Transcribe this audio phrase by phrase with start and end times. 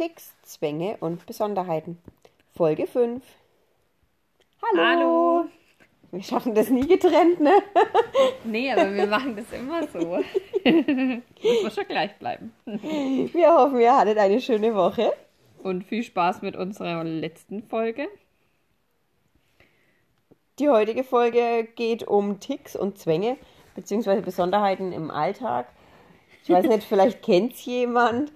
[0.00, 1.98] Ticks, Zwänge und Besonderheiten.
[2.56, 3.22] Folge 5.
[4.62, 4.82] Hallo.
[4.82, 5.44] Hallo.
[6.10, 7.52] Wir schaffen das nie getrennt, ne?
[8.44, 9.98] Nee, aber wir machen das immer so.
[10.64, 12.54] Müssen wir schon gleich bleiben.
[12.64, 15.12] Wir hoffen, ihr hattet eine schöne Woche.
[15.62, 18.08] Und viel Spaß mit unserer letzten Folge.
[20.58, 23.36] Die heutige Folge geht um Ticks und Zwänge,
[23.74, 25.66] beziehungsweise Besonderheiten im Alltag.
[26.42, 28.32] Ich weiß nicht, vielleicht kennt es jemand,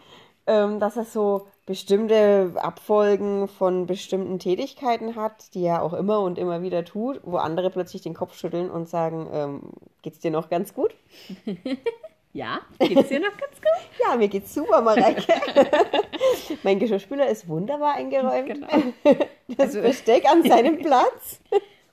[0.47, 6.39] ähm, dass er so bestimmte Abfolgen von bestimmten Tätigkeiten hat, die er auch immer und
[6.39, 9.61] immer wieder tut, wo andere plötzlich den Kopf schütteln und sagen, ähm,
[10.03, 10.95] geht's dir noch ganz gut?
[12.37, 14.01] Ja, geht's dir noch ganz gut?
[14.05, 15.23] Ja, mir geht's super, Mareike.
[16.65, 18.49] mein Geschirrspüler ist wunderbar eingeräumt.
[18.49, 18.67] Genau.
[19.47, 21.39] Das Also- Besteck an seinem Platz.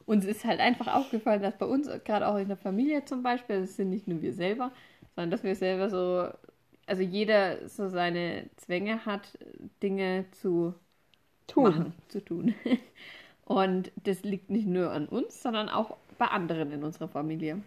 [0.08, 3.62] Uns ist halt einfach aufgefallen, dass bei uns, gerade auch in der Familie zum Beispiel,
[3.62, 4.72] das sind nicht nur wir selber,
[5.16, 6.27] sondern dass wir selber so,
[6.88, 9.38] also jeder so seine Zwänge hat,
[9.81, 10.73] Dinge zu
[11.48, 11.63] Tun.
[11.63, 12.55] machen, zu tun.
[13.45, 17.62] Und das liegt nicht nur an uns, sondern auch bei anderen in unserer Familie.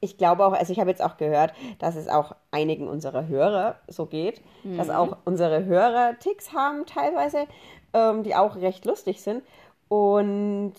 [0.00, 3.76] Ich glaube auch, also ich habe jetzt auch gehört, dass es auch einigen unserer Hörer
[3.86, 4.40] so geht,
[4.76, 7.46] dass auch unsere Hörer Ticks haben teilweise,
[7.92, 9.42] ähm, die auch recht lustig sind.
[9.88, 10.72] Und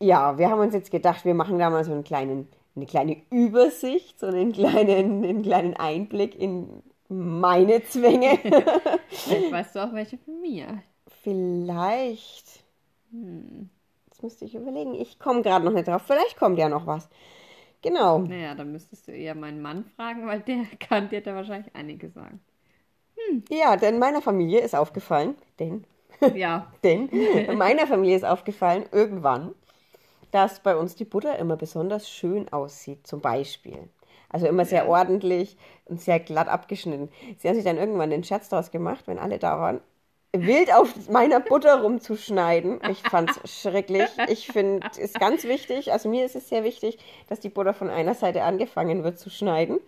[0.00, 3.22] ja, wir haben uns jetzt gedacht, wir machen da mal so einen kleinen, eine kleine
[3.30, 8.38] Übersicht, so einen kleinen, einen kleinen Einblick in meine Zwänge.
[9.24, 10.82] Vielleicht weißt du auch welche von mir.
[11.22, 12.64] Vielleicht.
[14.06, 14.94] Jetzt müsste ich überlegen.
[14.94, 16.02] Ich komme gerade noch nicht drauf.
[16.02, 17.08] Vielleicht kommt ja noch was.
[17.82, 18.28] Genau.
[18.28, 22.10] Naja, dann müsstest du eher meinen Mann fragen, weil der kann dir da wahrscheinlich einige
[22.10, 22.40] sagen.
[23.50, 25.84] Ja, denn meiner Familie ist aufgefallen, denn,
[26.32, 27.10] Ja, denn
[27.56, 29.54] meiner Familie ist aufgefallen irgendwann,
[30.36, 33.88] dass bei uns die Butter immer besonders schön aussieht, zum Beispiel.
[34.28, 35.56] Also immer sehr ordentlich
[35.86, 37.08] und sehr glatt abgeschnitten.
[37.38, 39.80] Sie haben sich dann irgendwann den Scherz daraus gemacht, wenn alle da waren,
[40.32, 42.80] wild auf meiner Butter rumzuschneiden.
[42.90, 44.10] Ich fand's schrecklich.
[44.28, 46.98] Ich finde es ganz wichtig, also mir ist es sehr wichtig,
[47.30, 49.78] dass die Butter von einer Seite angefangen wird zu schneiden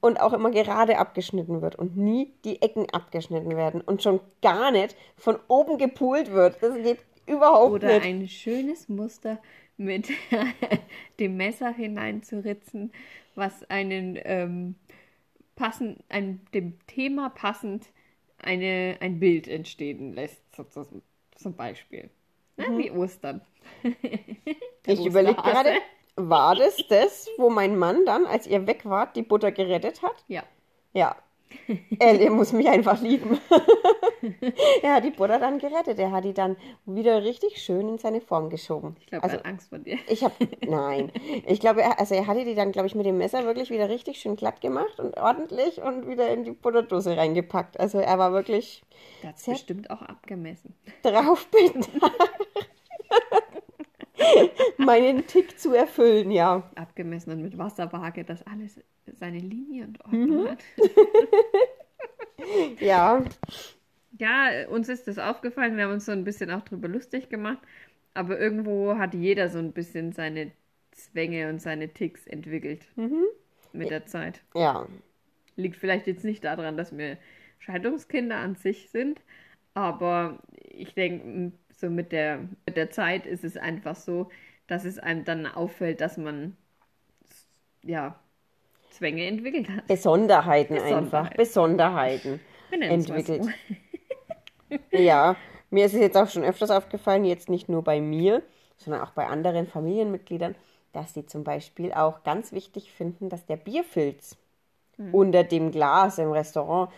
[0.00, 4.70] und auch immer gerade abgeschnitten wird und nie die Ecken abgeschnitten werden und schon gar
[4.70, 6.56] nicht von oben gepult wird.
[6.62, 8.04] Das geht überhaupt oder nicht.
[8.04, 9.38] ein schönes Muster
[9.76, 10.08] mit
[11.20, 12.92] dem Messer hineinzuritzen,
[13.34, 14.76] was einen ähm,
[15.56, 17.86] passend, ein, dem Thema passend
[18.38, 21.02] eine, ein Bild entstehen lässt, sozusagen,
[21.36, 22.10] zum Beispiel.
[22.56, 23.40] Na, Wie Ostern.
[23.82, 23.96] Mhm.
[24.86, 25.80] Ich überlege gerade,
[26.16, 30.24] war das das, wo mein Mann dann, als ihr weg wart, die Butter gerettet hat?
[30.28, 30.44] Ja,
[30.94, 31.16] Ja.
[31.98, 33.38] Er, er muss mich einfach lieben.
[34.82, 35.98] er hat die Butter dann gerettet.
[35.98, 36.56] Er hat die dann
[36.86, 38.96] wieder richtig schön in seine Form geschoben.
[39.00, 39.98] ich glaube, also, er hat Angst vor dir.
[40.08, 40.34] ich habe,
[40.66, 41.12] nein.
[41.46, 43.88] Ich glaube, er, also er hatte die dann, glaube ich, mit dem Messer wirklich wieder
[43.88, 47.78] richtig schön glatt gemacht und ordentlich und wieder in die Butterdose reingepackt.
[47.80, 48.82] Also er war wirklich
[49.34, 50.74] es Sehr- bestimmt auch abgemessen.
[51.02, 51.90] drauf bedacht,
[54.78, 56.68] meinen Tick zu erfüllen, ja.
[56.74, 58.80] Abgemessen und mit Wasserwaage, dass alles
[59.12, 60.48] seine Linie und Ordnung Mhm.
[60.48, 60.64] hat.
[62.80, 63.22] Ja,
[64.18, 67.58] Ja, uns ist das aufgefallen, wir haben uns so ein bisschen auch drüber lustig gemacht,
[68.14, 70.52] aber irgendwo hat jeder so ein bisschen seine
[70.92, 73.24] Zwänge und seine Ticks entwickelt Mhm.
[73.72, 74.42] mit der Zeit.
[74.54, 74.86] ja.
[75.56, 77.16] Liegt vielleicht jetzt nicht daran, dass wir
[77.60, 79.20] Scheidungskinder an sich sind,
[79.74, 84.30] aber ich denke, so mit der, mit der Zeit ist es einfach so,
[84.66, 86.56] dass es einem dann auffällt, dass man
[87.82, 88.18] ja
[88.90, 89.86] Zwänge entwickelt hat.
[89.86, 91.30] Besonderheiten einfach.
[91.34, 92.40] Besonderheiten.
[92.40, 92.40] Besonderheiten.
[92.70, 93.44] Nennen's mal entwickelt.
[93.44, 93.50] so.
[94.92, 95.36] Ja,
[95.70, 98.42] mir ist es jetzt auch schon öfters aufgefallen, jetzt nicht nur bei mir,
[98.76, 100.54] sondern auch bei anderen Familienmitgliedern,
[100.92, 104.36] dass die zum Beispiel auch ganz wichtig finden, dass der Bierfilz
[105.10, 106.92] unter dem Glas im Restaurant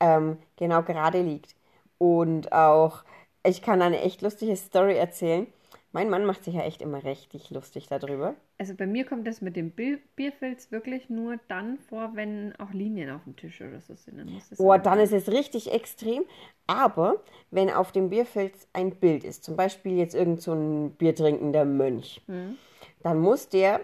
[0.00, 1.54] ähm, genau gerade liegt.
[1.98, 3.04] Und auch,
[3.46, 5.46] ich kann eine echt lustige Story erzählen.
[5.92, 8.34] Mein Mann macht sich ja echt immer richtig lustig darüber.
[8.58, 12.72] Also bei mir kommt das mit dem Bier Bierfilz wirklich nur dann vor, wenn auch
[12.72, 14.18] Linien auf dem Tisch oder so sind.
[14.18, 16.24] Dann muss das Oh, dann ist es richtig extrem.
[16.66, 17.22] Aber
[17.52, 22.22] wenn auf dem Bierfilz ein Bild ist, zum Beispiel jetzt irgend so ein biertrinkender Mönch,
[23.04, 23.80] dann muss der,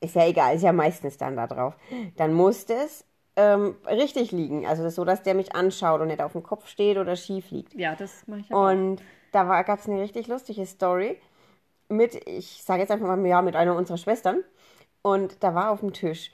[0.00, 1.74] ist ja egal, ist ja meistens dann da drauf,
[2.16, 3.04] dann muss das
[3.36, 4.66] ähm, richtig liegen.
[4.66, 7.50] Also das so, dass der mich anschaut und nicht auf dem Kopf steht oder schief
[7.50, 7.74] liegt.
[7.74, 8.70] Ja, das mache ich auch.
[8.70, 11.18] Und da gab es eine richtig lustige Story
[11.88, 14.42] mit, ich sage jetzt einfach mal, ja, mit einer unserer Schwestern.
[15.02, 16.32] Und da war auf dem Tisch,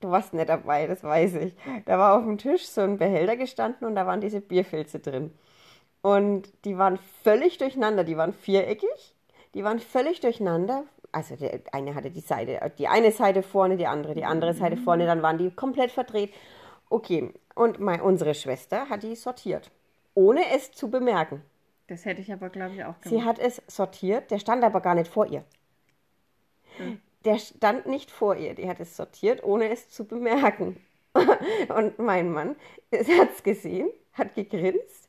[0.00, 1.54] du warst nicht dabei, das weiß ich,
[1.86, 5.32] da war auf dem Tisch so ein Behälter gestanden und da waren diese Bierfilze drin.
[6.02, 9.14] Und die waren völlig durcheinander, die waren viereckig,
[9.54, 10.84] die waren völlig durcheinander.
[11.12, 14.76] Also der eine hatte die Seite, die eine Seite vorne, die andere, die andere Seite
[14.76, 16.32] vorne, dann waren die komplett verdreht.
[16.88, 19.70] Okay, und mein, unsere Schwester hat die sortiert.
[20.14, 21.42] ohne es zu bemerken.
[21.86, 23.04] Das hätte ich aber, glaube ich, auch gemacht.
[23.04, 25.44] Sie hat es sortiert, der stand aber gar nicht vor ihr.
[26.76, 27.00] Hm.
[27.24, 30.80] Der stand nicht vor ihr, die hat es sortiert, ohne es zu bemerken.
[31.76, 32.56] Und mein Mann
[32.92, 35.08] hat es gesehen, hat gegrinst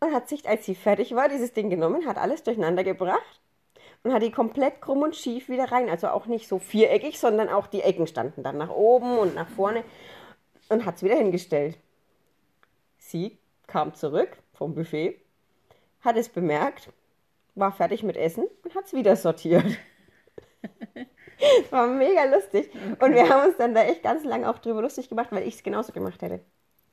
[0.00, 3.39] und hat sich, als sie fertig war, dieses Ding genommen, hat alles durcheinander gebracht
[4.02, 5.88] und hat die komplett krumm und schief wieder rein.
[5.88, 9.48] Also auch nicht so viereckig, sondern auch die Ecken standen dann nach oben und nach
[9.48, 9.84] vorne
[10.68, 11.78] und hat es wieder hingestellt.
[12.98, 15.20] Sie kam zurück vom Buffet,
[16.00, 16.90] hat es bemerkt,
[17.54, 19.64] war fertig mit Essen und hat es wieder sortiert.
[21.70, 22.70] War mega lustig.
[23.00, 25.54] Und wir haben uns dann da echt ganz lange auch drüber lustig gemacht, weil ich
[25.54, 26.40] es genauso gemacht hätte.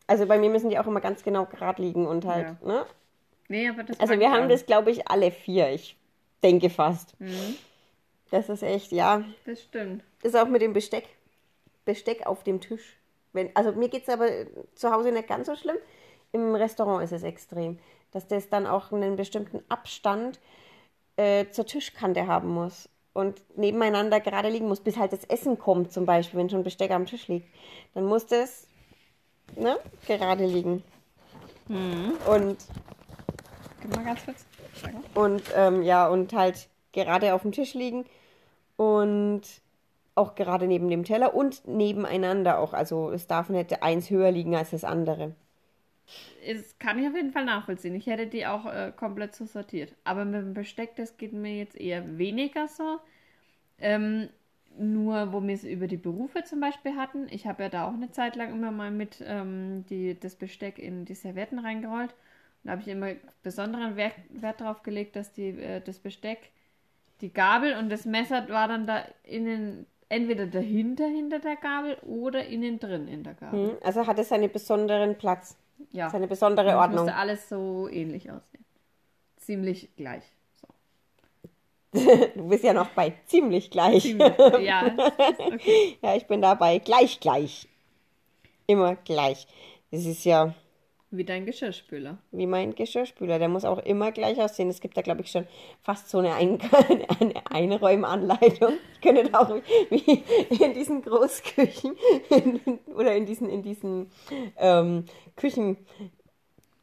[0.07, 2.68] Also bei mir müssen die auch immer ganz genau gerade liegen und halt, Ja.
[2.68, 2.86] ne?
[3.50, 5.69] Nee, aber das Also wir haben das, glaube ich, alle vier.
[5.71, 5.98] Ich
[6.44, 7.19] denke fast.
[7.19, 7.56] Mhm,
[8.31, 9.24] Das ist echt, ja.
[9.45, 10.04] das stimmt.
[10.22, 11.07] Das ist auch mit dem Besteck.
[11.86, 12.98] Besteck auf dem Tisch.
[13.34, 14.28] Wenn, also mir geht es aber
[14.75, 15.78] zu Hause nicht ganz so schlimm.
[16.31, 17.80] Im Restaurant ist es extrem.
[18.12, 20.39] Dass das dann auch einen bestimmten Abstand
[21.16, 22.89] äh, zur Tischkante haben muss.
[23.13, 26.92] Und nebeneinander gerade liegen muss, bis halt das Essen kommt, zum Beispiel, wenn schon Besteck
[26.92, 27.48] am Tisch liegt.
[27.95, 28.68] Dann muss das
[29.56, 30.84] ne, gerade liegen.
[31.68, 32.57] Und
[33.81, 34.45] Gib mal ganz kurz.
[35.13, 38.06] Und ähm, ja, und halt gerade auf dem Tisch liegen
[38.75, 39.41] und
[40.15, 42.74] auch gerade neben dem Teller und nebeneinander auch.
[42.74, 45.35] Also es darf nicht eins höher liegen als das andere.
[46.45, 47.94] Das kann ich auf jeden Fall nachvollziehen.
[47.95, 49.94] Ich hätte die auch äh, komplett so sortiert.
[50.06, 53.00] Aber mit dem Besteck, das geht mir jetzt eher weniger so.
[53.79, 54.29] Ähm,
[54.79, 57.27] nur, wo wir es über die Berufe zum Beispiel hatten.
[57.29, 60.79] Ich habe ja da auch eine Zeit lang immer mal mit ähm, die, das Besteck
[60.79, 62.13] in die Servietten reingerollt.
[62.63, 63.12] Da habe ich immer
[63.44, 66.51] besonderen Wert, Wert drauf gelegt, dass die, äh, das Besteck,
[67.21, 72.45] die Gabel und das Messer war dann da innen, entweder dahinter, hinter der Gabel oder
[72.45, 73.69] innen drin in der Gabel.
[73.71, 73.77] Hm?
[73.83, 75.56] Also hat es seinen besonderen Platz,
[75.92, 76.09] Ja.
[76.09, 77.06] seine besondere Das Ordnung.
[77.06, 78.65] musste alles so ähnlich aussehen.
[79.38, 80.24] Ziemlich gleich.
[80.62, 80.68] So.
[82.36, 84.03] Du bist ja noch bei ziemlich gleich.
[84.03, 84.94] Ziemlich, ja,
[85.39, 85.98] okay.
[86.01, 87.68] Ja, ich bin dabei gleich gleich.
[88.68, 89.48] Immer gleich.
[89.92, 90.53] Das ist ja
[91.09, 92.18] Wie dein Geschirrspüler.
[92.31, 93.39] wie mein Geschirrspüler.
[93.39, 94.69] Der muss auch immer gleich aussehen.
[94.69, 95.48] Es gibt da, glaube ich, schon
[95.81, 96.59] fast so eine, Ein
[97.19, 98.74] eine Einräumanleitung.
[98.94, 99.56] Ich könnte da auch
[99.89, 100.24] wie
[100.63, 101.95] in diesen Großküchen
[102.95, 104.12] oder in diesen, in diesen
[104.57, 105.06] ähm,
[105.38, 105.77] Küchen,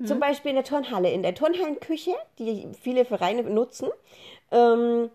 [0.02, 1.10] zum Beispiel in der Turnhalle.
[1.10, 3.90] In der Turnhallenküche, die viele Vereine nutzen,
[4.50, 5.10] ähm,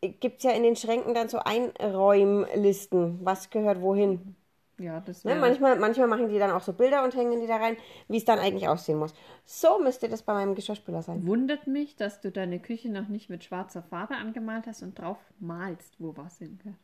[0.00, 3.18] gibt es ja in den Schränken dann so Einräumlisten.
[3.22, 4.36] Was gehört wohin?
[4.82, 5.36] Ja, das Ne?
[5.36, 7.76] Manchmal, manchmal machen die dann auch so Bilder und hängen die da rein,
[8.08, 9.14] wie es dann eigentlich aussehen muss.
[9.44, 11.24] So müsste das bei meinem Geschirrspüler sein.
[11.26, 15.18] Wundert mich, dass du deine Küche noch nicht mit schwarzer Farbe angemalt hast und drauf
[15.38, 16.76] malst, wo was hingehört.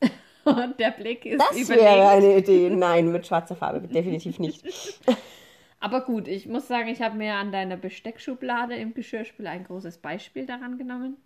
[0.44, 1.84] Und der Blick ist Das überlegt.
[1.86, 2.68] wäre eine Idee.
[2.76, 4.62] Nein, mit schwarzer Farbe definitiv nicht.
[5.80, 9.98] Aber gut, ich muss sagen, ich habe mir an deiner Besteckschublade im Geschirrspüler ein großes
[9.98, 11.16] Beispiel daran genommen,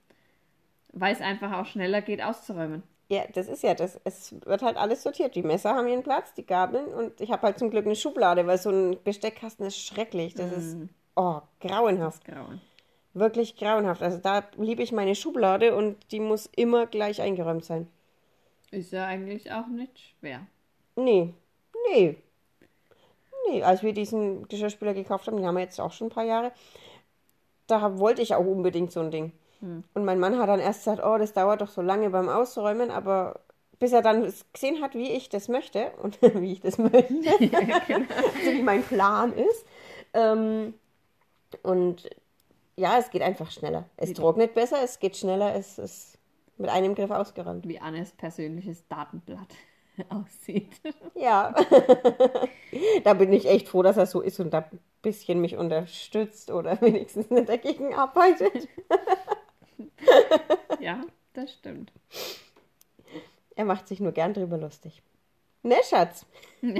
[0.93, 2.83] weil es einfach auch schneller geht auszuräumen.
[3.11, 3.99] Ja, das ist ja das.
[4.05, 5.35] Es wird halt alles sortiert.
[5.35, 8.47] Die Messer haben ihren Platz, die Gabeln und ich habe halt zum Glück eine Schublade,
[8.47, 10.35] weil so ein Besteckkasten ist schrecklich.
[10.35, 10.77] Das ist
[11.17, 12.25] oh, grauenhaft.
[12.27, 12.61] Grauen.
[13.15, 14.03] Wirklich grauenhaft.
[14.03, 17.89] Also da liebe ich meine Schublade und die muss immer gleich eingeräumt sein.
[18.71, 20.47] Ist ja eigentlich auch nicht schwer.
[20.95, 21.33] Nee,
[21.91, 22.17] nee.
[23.49, 26.25] Nee, als wir diesen Geschirrspüler gekauft haben, den haben wir jetzt auch schon ein paar
[26.25, 26.53] Jahre,
[27.67, 29.33] da wollte ich auch unbedingt so ein Ding.
[29.61, 32.91] Und mein Mann hat dann erst gesagt, oh, das dauert doch so lange beim Ausräumen,
[32.91, 33.41] aber
[33.79, 37.13] bis er dann gesehen hat, wie ich das möchte und wie ich das möchte, also
[38.53, 39.65] wie mein Plan ist.
[40.15, 40.75] Ähm,
[41.63, 42.09] und
[42.77, 43.89] ja, es geht einfach schneller.
[43.97, 46.19] Es trocknet besser, es geht schneller, es ist
[46.57, 47.67] mit einem Griff ausgeräumt.
[47.67, 49.55] Wie Annes persönliches Datenblatt
[50.09, 50.81] aussieht.
[51.15, 51.55] Ja,
[53.05, 56.51] da bin ich echt froh, dass er so ist und da ein bisschen mich unterstützt
[56.51, 58.69] oder wenigstens nicht dagegen arbeitet.
[61.49, 61.93] Das stimmt.
[63.57, 65.03] Er macht sich nur gern drüber lustig.
[65.63, 66.27] Ne, Schatz?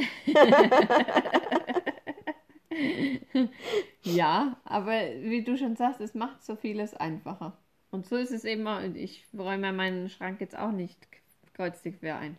[4.03, 7.57] Ja, aber wie du schon sagst, es macht so vieles einfacher.
[7.91, 8.81] Und so ist es eben auch.
[8.95, 10.97] Ich räume meinen Schrank jetzt auch nicht
[11.55, 12.37] kreuzig quer ein.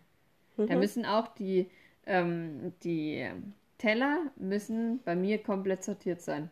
[0.56, 1.70] Da müssen auch die,
[2.06, 3.28] ähm, die
[3.78, 6.50] Teller müssen bei mir komplett sortiert sein.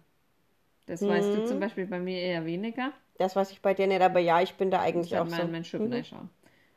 [0.86, 2.92] Das weißt du zum Beispiel bei mir eher weniger.
[3.18, 5.30] Das weiß ich bei dir nicht, aber ja, ich bin da Ich eigentlich werde auch
[5.30, 5.42] mal so.
[5.42, 6.30] in meinen Schuppen reinschauen.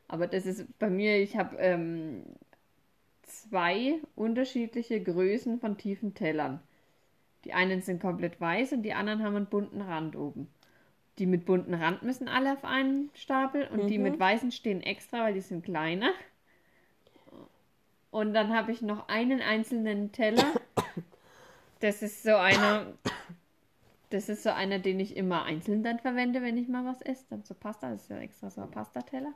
[0.07, 2.23] Aber das ist bei mir, ich habe ähm,
[3.23, 6.59] zwei unterschiedliche Größen von tiefen Tellern.
[7.45, 10.47] Die einen sind komplett weiß und die anderen haben einen bunten Rand oben.
[11.17, 15.23] Die mit bunten Rand müssen alle auf einen Stapel und die mit weißen stehen extra,
[15.23, 16.11] weil die sind kleiner.
[18.09, 20.45] Und dann habe ich noch einen einzelnen Teller,
[21.79, 22.85] Das ist so einer.
[24.11, 27.25] Das ist so einer, den ich immer einzeln dann verwende, wenn ich mal was esse.
[27.31, 29.33] Dann so Pasta, das ist ja extra so ein Pastateller.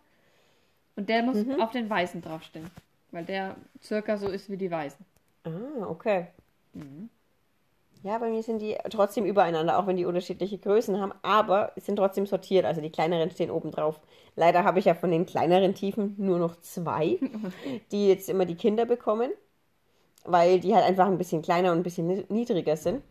[0.95, 1.59] Und der muss Mhm.
[1.61, 2.69] auf den Weißen draufstehen.
[3.11, 5.05] Weil der circa so ist wie die Weißen.
[5.45, 6.27] Ah, okay.
[8.03, 11.95] Ja, bei mir sind die trotzdem übereinander, auch wenn die unterschiedliche Größen haben, aber sind
[11.95, 12.63] trotzdem sortiert.
[12.65, 13.99] Also die kleineren stehen oben drauf.
[14.35, 17.17] Leider habe ich ja von den kleineren Tiefen nur noch zwei,
[17.91, 19.31] die jetzt immer die Kinder bekommen,
[20.25, 23.03] weil die halt einfach ein bisschen kleiner und ein bisschen ni- niedriger sind.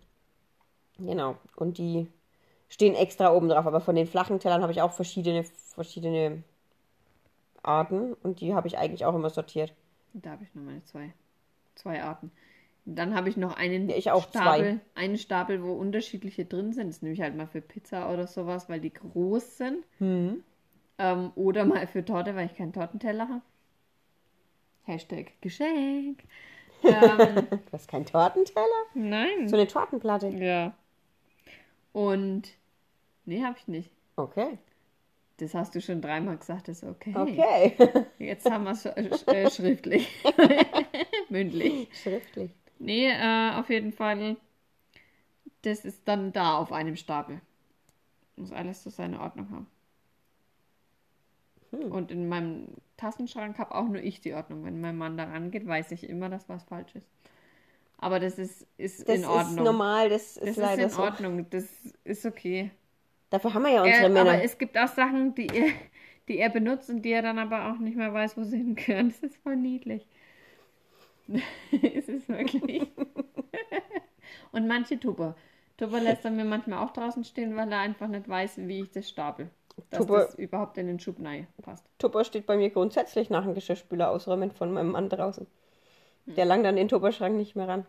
[0.99, 1.37] Genau.
[1.57, 2.09] Und die
[2.69, 3.67] stehen extra oben drauf.
[3.67, 6.43] Aber von den flachen Tellern habe ich auch verschiedene, verschiedene
[7.63, 9.73] Arten und die habe ich eigentlich auch immer sortiert.
[10.13, 11.13] Da habe ich nur meine zwei,
[11.75, 12.31] zwei Arten.
[12.87, 16.89] Dann habe ich noch einen Ja, ich auch Stapel, einen Stapel, wo unterschiedliche drin sind.
[16.89, 19.85] Das nehme ich halt mal für Pizza oder sowas, weil die groß sind.
[19.99, 20.45] Hm.
[20.99, 23.43] Ähm, oder mal für Torte, weil ich keinen Tortenteller habe.
[24.85, 26.23] Hashtag Geschenk.
[26.87, 28.67] Ähm, Du hast keinen Tortenteller?
[28.93, 29.49] nein.
[29.49, 30.29] So eine Tortenplatte.
[30.29, 30.75] Ja.
[31.95, 32.49] Und.
[33.25, 33.91] Nee, habe ich nicht.
[34.17, 34.59] Okay.
[35.39, 37.15] Das hast du schon dreimal gesagt, das ist okay.
[37.17, 38.07] Okay.
[38.19, 40.09] Jetzt haben wir es äh, schriftlich.
[41.29, 41.89] Mündlich.
[42.03, 42.51] Schriftlich.
[42.79, 44.37] Nee, äh, auf jeden Fall.
[45.63, 47.41] Das ist dann da auf einem Stapel.
[48.37, 49.67] Muss alles so seine Ordnung haben.
[51.71, 51.93] Hm.
[51.93, 54.65] Und in meinem Tassenschrank habe auch nur ich die Ordnung.
[54.65, 57.09] Wenn mein Mann da rangeht, weiß ich immer, dass was falsch ist.
[57.99, 59.59] Aber das ist, ist Das in Ordnung.
[59.59, 61.03] ist normal, das ist das ist leider in so.
[61.03, 61.47] Ordnung.
[61.51, 61.65] Das
[62.05, 62.71] ist okay.
[63.31, 64.33] Dafür haben wir ja unsere Er, Männer.
[64.33, 65.69] aber es gibt auch Sachen, die er,
[66.29, 69.09] die er benutzt und die er dann aber auch nicht mehr weiß, wo sie hingehören.
[69.11, 70.07] Das ist voll niedlich.
[71.83, 72.83] es ist wirklich.
[74.53, 75.35] und manche Tupper.
[75.77, 78.91] Tupper lässt er mir manchmal auch draußen stehen, weil er einfach nicht weiß, wie ich
[78.91, 79.51] das stapel.
[79.91, 81.17] Dass Tupper- das überhaupt in den Schub
[81.63, 81.85] passt.
[81.99, 85.47] Tupper steht bei mir grundsätzlich nach dem Geschirrspüler ausräumen von meinem Mann draußen.
[86.27, 87.87] Der langt an den Tupperschrank nicht mehr ran.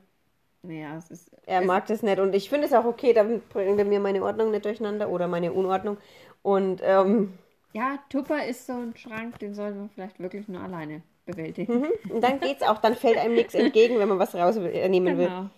[0.63, 1.31] Naja, es ist.
[1.45, 4.23] Er es, mag das nicht und ich finde es auch okay, damit bringt mir meine
[4.23, 5.97] Ordnung nicht durcheinander oder meine Unordnung.
[6.41, 7.37] Und ähm,
[7.73, 11.81] Ja, Tupper ist so ein Schrank, den sollte man vielleicht wirklich nur alleine bewältigen.
[11.81, 11.91] mhm.
[12.09, 15.27] und dann geht's auch, dann fällt einem nichts entgegen, wenn man was rausnehmen will.
[15.27, 15.49] Genau.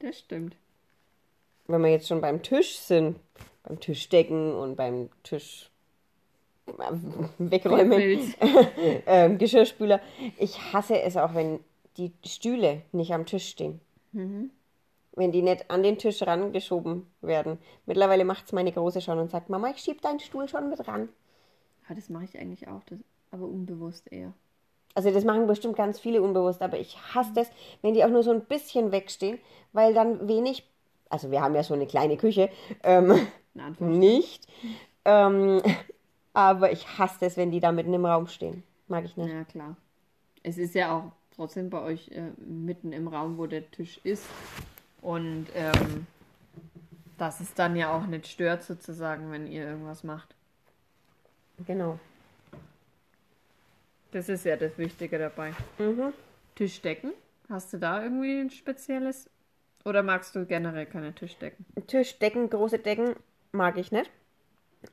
[0.00, 0.56] Das stimmt.
[1.66, 3.16] Wenn wir jetzt schon beim Tisch sind,
[3.64, 5.70] beim Tischdecken und beim Tisch
[6.66, 6.72] äh,
[7.38, 8.34] wegräumen,
[9.06, 10.00] ähm, Geschirrspüler.
[10.38, 11.60] Ich hasse es auch, wenn
[11.96, 13.80] die Stühle nicht am Tisch stehen.
[15.12, 17.58] Wenn die nicht an den Tisch rangeschoben werden.
[17.86, 20.86] Mittlerweile macht es meine Große schon und sagt, Mama, ich schieb deinen Stuhl schon mit
[20.86, 21.08] ran.
[21.88, 22.98] Ja, das mache ich eigentlich auch, das,
[23.30, 24.32] aber unbewusst eher.
[24.94, 27.50] Also das machen bestimmt ganz viele unbewusst, aber ich hasse das,
[27.82, 29.38] wenn die auch nur so ein bisschen wegstehen,
[29.72, 30.66] weil dann wenig,
[31.10, 32.48] also wir haben ja so eine kleine Küche,
[32.82, 33.26] ähm,
[33.78, 34.46] nicht,
[35.04, 35.60] ähm,
[36.32, 38.62] aber ich hasse es, wenn die da mitten im Raum stehen.
[38.88, 39.30] Mag ich nicht.
[39.30, 39.76] Ja, klar.
[40.42, 44.24] Es ist ja auch trotzdem bei euch äh, mitten im Raum, wo der Tisch ist.
[45.02, 46.06] Und ähm,
[47.18, 50.34] dass es dann ja auch nicht stört, sozusagen, wenn ihr irgendwas macht.
[51.66, 51.98] Genau.
[54.10, 55.52] Das ist ja das Wichtige dabei.
[55.78, 56.12] Mhm.
[56.54, 57.12] Tischdecken?
[57.48, 59.30] Hast du da irgendwie ein spezielles?
[59.84, 61.64] Oder magst du generell keine Tischdecken?
[61.86, 63.14] Tischdecken, große Decken
[63.52, 64.10] mag ich nicht,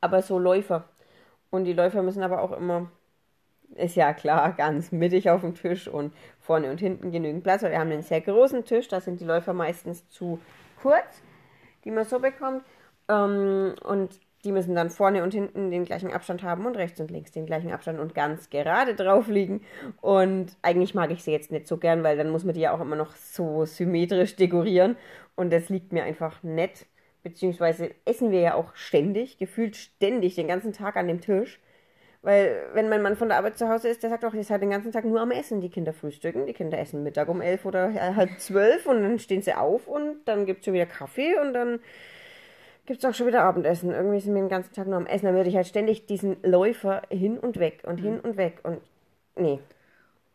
[0.01, 0.87] aber so Läufer.
[1.49, 2.91] Und die Läufer müssen aber auch immer,
[3.75, 7.63] ist ja klar, ganz mittig auf dem Tisch und vorne und hinten genügend Platz.
[7.63, 10.39] Weil wir haben einen sehr großen Tisch, da sind die Läufer meistens zu
[10.81, 11.21] kurz,
[11.83, 12.63] die man so bekommt.
[13.09, 17.11] Ähm, und die müssen dann vorne und hinten den gleichen Abstand haben und rechts und
[17.11, 19.61] links den gleichen Abstand und ganz gerade drauf liegen.
[20.01, 22.73] Und eigentlich mag ich sie jetzt nicht so gern, weil dann muss man die ja
[22.73, 24.97] auch immer noch so symmetrisch dekorieren.
[25.35, 26.85] Und das liegt mir einfach nett.
[27.23, 31.61] Beziehungsweise essen wir ja auch ständig, gefühlt ständig den ganzen Tag an dem Tisch.
[32.23, 34.61] Weil, wenn mein Mann von der Arbeit zu Hause ist, der sagt auch, ist halt
[34.61, 35.59] den ganzen Tag nur am Essen.
[35.59, 39.41] Die Kinder frühstücken, die Kinder essen Mittag um elf oder halb zwölf und dann stehen
[39.41, 41.79] sie auf und dann gibt es schon wieder Kaffee und dann
[42.85, 43.91] gibt es auch schon wieder Abendessen.
[43.91, 45.25] Irgendwie sind wir den ganzen Tag nur am Essen.
[45.25, 48.79] Dann würde ich halt ständig diesen Läufer hin und weg und hin und weg und
[49.35, 49.59] nee.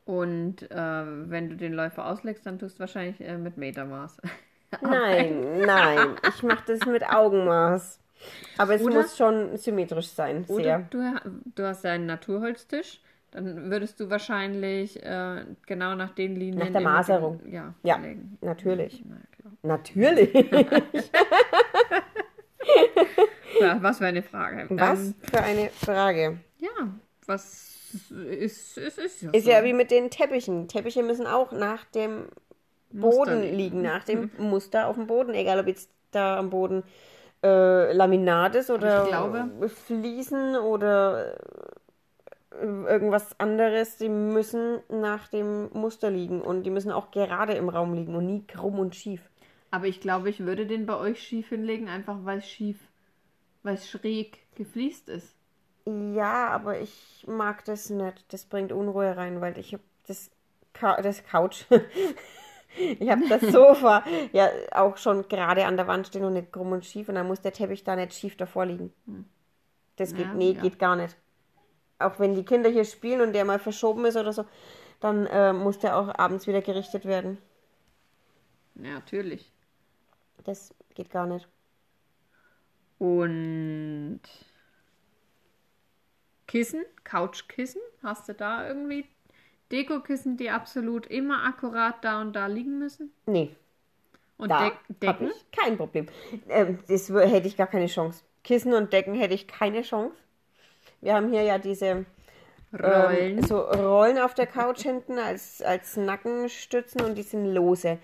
[0.05, 4.19] Und äh, wenn du den Läufer auslegst, dann tust du wahrscheinlich äh, mit Metermaß.
[4.83, 7.99] Nein, nein, ich mache das mit Augenmaß.
[8.57, 10.99] Aber es Oder- muss schon symmetrisch sein, Oder du,
[11.55, 16.59] du hast einen Naturholztisch, dann würdest du wahrscheinlich äh, genau nach den Linien.
[16.59, 17.41] Nach der Maserung.
[17.51, 18.39] Ja, Ja, legen.
[18.41, 19.03] natürlich.
[19.07, 19.17] Na.
[19.63, 20.33] Natürlich.
[23.61, 24.67] Ja, was für eine Frage.
[24.71, 26.39] Was Ähm, für eine Frage.
[26.59, 26.69] ja,
[27.27, 27.75] was
[28.11, 29.51] ist, ist, ist ja Ist so.
[29.51, 30.69] ja wie mit den Teppichen.
[30.69, 32.27] Teppiche müssen auch nach dem
[32.93, 33.57] Muster Boden liegen.
[33.57, 35.35] liegen, nach dem Muster auf dem Boden.
[35.35, 36.85] Egal, ob jetzt da am Boden
[37.43, 41.37] äh, Laminat ist oder glaube- Fliesen oder
[42.51, 43.97] äh, irgendwas anderes.
[43.99, 48.27] Die müssen nach dem Muster liegen und die müssen auch gerade im Raum liegen und
[48.27, 49.23] nie krumm und schief.
[49.71, 52.79] Aber ich glaube, ich würde den bei euch schief hinlegen, einfach weil es schief,
[53.63, 55.35] weil es schräg gefliest ist.
[55.87, 58.33] Ja, aber ich mag das nicht.
[58.33, 60.31] Das bringt Unruhe rein, weil ich habe das,
[60.73, 61.65] Ka das Couch.
[63.01, 66.73] ich habe das Sofa ja auch schon gerade an der Wand stehen und nicht krumm
[66.73, 68.93] und schief und dann muss der Teppich da nicht schief davor liegen.
[69.97, 70.63] Das geht, Ja, nee, ja.
[70.63, 71.17] geht gar nicht.
[71.99, 74.45] Auch wenn die Kinder hier spielen und der mal verschoben ist oder so,
[75.01, 77.39] dann äh, muss der auch abends wieder gerichtet werden.
[78.77, 79.53] Ja, natürlich.
[80.45, 81.49] Das geht gar nicht.
[82.99, 84.21] Und
[86.49, 89.07] Kissen, Couchkissen, hast du da irgendwie
[89.73, 93.13] Dekokissen, die absolut immer akkurat da und da liegen müssen?
[93.27, 93.55] Nee,
[94.39, 94.73] Und da
[95.05, 95.31] habe Decken?
[95.31, 96.07] ich kein Problem.
[96.49, 98.25] Ähm, das hätte ich gar keine Chance.
[98.45, 100.17] Kissen und Decken hätte ich keine Chance.
[101.01, 102.07] Wir haben hier ja diese
[102.73, 103.39] Rollen.
[103.39, 107.99] Ähm, so Rollen auf der Couch hinten als, als Nackenstützen und die sind lose.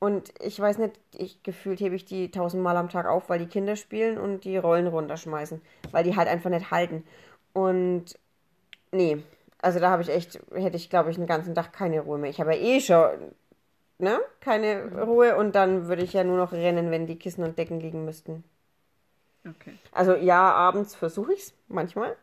[0.00, 3.46] Und ich weiß nicht, ich gefühlt hebe ich die tausendmal am Tag auf, weil die
[3.48, 5.62] Kinder spielen und die Rollen runterschmeißen,
[5.92, 7.04] weil die halt einfach nicht halten.
[7.54, 8.18] Und
[8.92, 9.22] nee,
[9.62, 12.30] also da habe ich echt, hätte ich glaube ich den ganzen Tag keine Ruhe mehr.
[12.30, 13.34] Ich habe ja eh schon,
[13.98, 17.58] ne, keine Ruhe und dann würde ich ja nur noch rennen, wenn die Kissen und
[17.58, 18.44] Decken liegen müssten.
[19.48, 19.74] Okay.
[19.92, 22.16] Also ja, abends versuche ich es manchmal.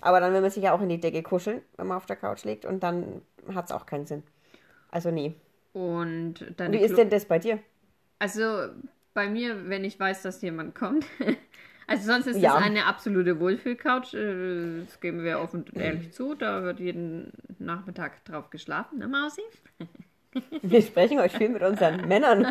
[0.00, 2.16] Aber dann will man sich ja auch in die Decke kuscheln, wenn man auf der
[2.16, 3.22] Couch liegt und dann
[3.54, 4.22] hat es auch keinen Sinn.
[4.90, 5.34] Also nee.
[5.72, 7.58] Und dann Wie ist denn das bei dir?
[8.18, 8.68] Also
[9.14, 11.06] bei mir, wenn ich weiß, dass jemand kommt.
[11.88, 12.56] Also sonst ist Ja.
[12.58, 14.14] es eine absolute Wohlfühl-Couch.
[14.14, 16.34] äh, Das geben wir offen und ehrlich zu.
[16.34, 19.40] Da wird jeden Nachmittag drauf geschlafen, ne Mausi?
[20.62, 22.46] Wir sprechen heute viel mit unseren Männern,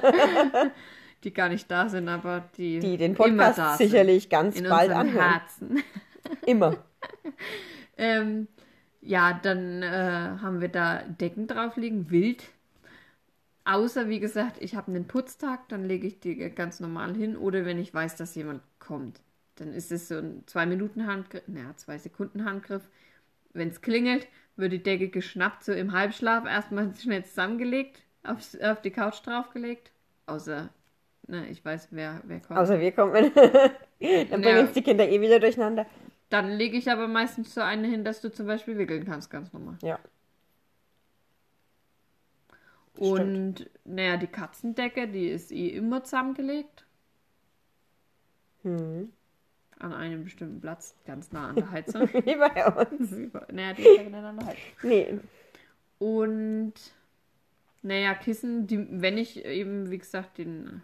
[1.24, 3.90] Die gar nicht da sind, aber die, die den immer Podcast da sind.
[3.92, 5.30] sicherlich ganz in bald anhören.
[5.32, 5.84] Herzen.
[6.46, 6.76] Immer.
[7.98, 8.48] ähm,
[9.02, 12.44] ja, dann äh, haben wir da Decken drauf liegen, wild.
[13.66, 17.38] Außer, wie gesagt, ich habe einen Putztag, dann lege ich die ganz normal hin.
[17.38, 19.22] Oder wenn ich weiß, dass jemand kommt.
[19.58, 22.84] Dann ist es so ein 2-Minuten-Handgriff, naja, 2-Sekunden-Handgriff.
[23.54, 28.82] Wenn es klingelt, wird die Decke geschnappt, so im Halbschlaf, erstmal schnell zusammengelegt, aufs, auf
[28.82, 29.92] die Couch draufgelegt.
[30.28, 30.70] Außer,
[31.28, 32.60] ne, ich weiß, wer, wer kommt.
[32.60, 33.14] Außer wir kommen.
[33.36, 34.62] dann bringen Ja.
[34.62, 35.86] uns die Kinder eh wieder durcheinander.
[36.30, 39.54] Dann lege ich aber meistens so eine hin, dass du zum Beispiel wickeln kannst, ganz
[39.54, 39.78] normal.
[39.82, 39.98] Ja.
[42.98, 46.86] Und naja, die Katzendecke, die ist eh immer zusammengelegt.
[48.64, 49.12] Hm.
[49.80, 52.02] An einem bestimmten Platz, ganz nah an der Heizung.
[52.14, 53.12] Wie bei uns.
[53.52, 54.64] naja, die ist ja nicht an der Heizung.
[54.84, 55.20] Nee.
[56.00, 56.74] Und
[57.84, 60.82] naja, Kissen, die, wenn ich eben, wie gesagt, den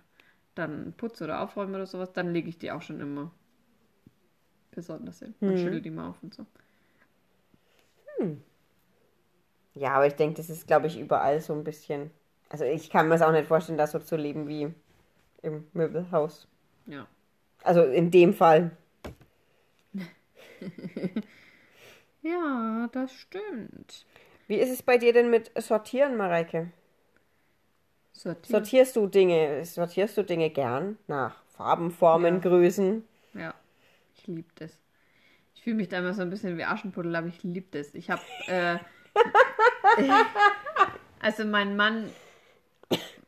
[0.55, 3.31] dann putze oder aufräume oder sowas, dann lege ich die auch schon immer
[4.71, 5.33] besonders hin.
[5.39, 6.45] Und schüttel die mal auf und so.
[9.75, 12.11] Ja, aber ich denke, das ist, glaube ich, überall so ein bisschen.
[12.49, 14.71] Also ich kann mir es auch nicht vorstellen, da so zu leben wie
[15.41, 16.47] im Möbelhaus.
[16.85, 17.07] Ja.
[17.63, 18.71] Also in dem Fall.
[22.21, 24.05] Ja, das stimmt.
[24.47, 26.71] Wie ist es bei dir denn mit Sortieren, Mareike?
[28.13, 28.47] Sortiert.
[28.47, 32.39] Sortierst du Dinge, sortierst du Dinge gern nach Farben, Formen, Ja.
[32.39, 33.03] Größen?
[33.33, 33.53] Ja,
[34.15, 34.79] ich liebe das.
[35.55, 37.93] Ich fühle mich da immer so ein bisschen wie Aschenputtel, aber ich liebe das.
[37.93, 38.77] Ich habe, äh,
[41.19, 42.09] also mein Mann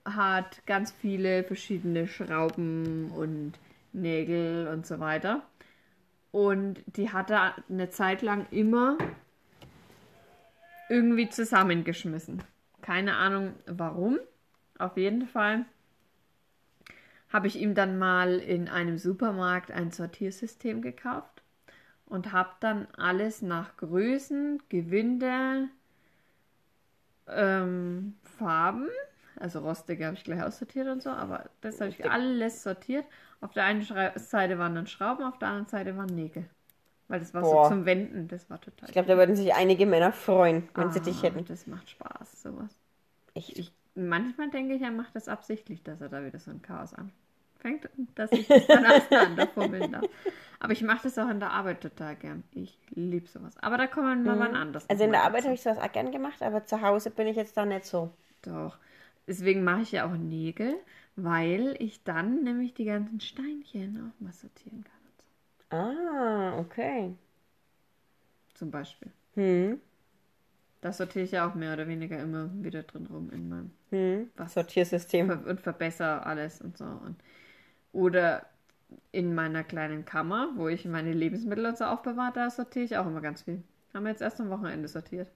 [0.06, 3.54] hat ganz viele verschiedene Schrauben und
[3.94, 5.44] Nägel und so weiter.
[6.36, 8.98] Und die hat er eine Zeit lang immer
[10.90, 12.44] irgendwie zusammengeschmissen.
[12.82, 14.20] Keine Ahnung warum.
[14.78, 15.64] Auf jeden Fall
[17.30, 21.42] habe ich ihm dann mal in einem Supermarkt ein Sortiersystem gekauft
[22.06, 25.70] und habe dann alles nach Größen, Gewinde,
[27.30, 28.90] ähm, Farben,
[29.38, 33.06] also rostige habe ich gleich aussortiert und so, aber das habe ich alles sortiert.
[33.42, 36.50] Auf der einen Schrei- Seite waren dann Schrauben, auf der anderen Seite waren Nägel.
[37.08, 37.66] Weil das war Boah.
[37.66, 40.92] so zum Wenden, das war total Ich glaube, da würden sich einige Männer freuen, wenn
[40.92, 41.46] sie Ah, dich hätten.
[41.46, 42.76] Das macht Spaß, sowas.
[43.36, 43.58] Echt?
[43.60, 46.94] Ich, manchmal denke ich, er macht das absichtlich, dass er da wieder so ein Chaos
[46.94, 50.06] anfängt, dass ich das dann auseinanderfummeln darf.
[50.60, 52.44] Aber ich mache das auch in der Arbeit total gern.
[52.52, 53.56] Ich liebe sowas.
[53.62, 54.90] Aber da kommen wir mal anders.
[54.90, 57.36] Also in der Arbeit habe ich sowas auch gern gemacht, aber zu Hause bin ich
[57.36, 58.12] jetzt da nicht so.
[58.44, 58.78] Doch.
[59.28, 60.76] Deswegen mache ich ja auch Nägel,
[61.16, 64.92] weil ich dann nämlich die ganzen Steinchen auch mal sortieren kann.
[65.18, 65.78] So.
[65.78, 67.16] Ah, okay.
[68.56, 69.12] Zum Beispiel.
[69.36, 69.80] Hm,
[70.82, 74.30] Das sortiere ich ja auch mehr oder weniger immer wieder drin rum in meinem hm.
[74.36, 74.54] Was?
[74.54, 75.30] Sortiersystem.
[75.30, 76.86] und verbessere alles und so.
[76.86, 77.18] Und,
[77.94, 78.48] oder
[79.12, 83.08] in meiner kleinen Kammer, wo ich meine Lebensmittel und so aufbewahre, da sortiere ich auch
[83.08, 83.64] immer ganz viel.
[83.94, 85.32] Haben wir jetzt erst am Wochenende sortiert.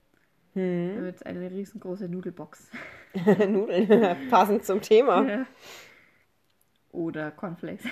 [0.53, 0.95] Hm.
[0.97, 2.69] haben jetzt eine riesengroße Nudelbox.
[3.47, 5.27] Nudeln, passend zum Thema.
[5.27, 5.45] Ja.
[6.91, 7.85] oder Cornflakes.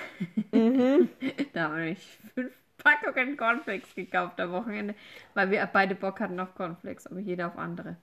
[0.52, 1.08] Mhm.
[1.52, 4.94] da haben wir nämlich fünf Packungen Cornflakes gekauft am Wochenende,
[5.34, 7.96] weil wir beide Bock hatten auf Cornflakes, aber jeder auf andere.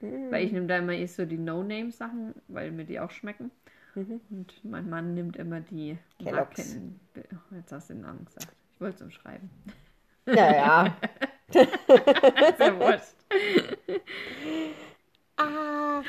[0.00, 0.30] Mhm.
[0.30, 3.50] Weil ich nehme da immer eh so die No-Name-Sachen, weil mir die auch schmecken.
[3.94, 4.20] Mhm.
[4.30, 6.78] Und mein Mann nimmt immer die Kellogg's.
[7.16, 8.48] Oh, Jetzt hast du den Namen gesagt.
[8.74, 9.50] Ich wollte es umschreiben.
[10.26, 10.96] Ja, ja.
[11.52, 13.21] ist ja wurscht.
[15.36, 16.02] ah.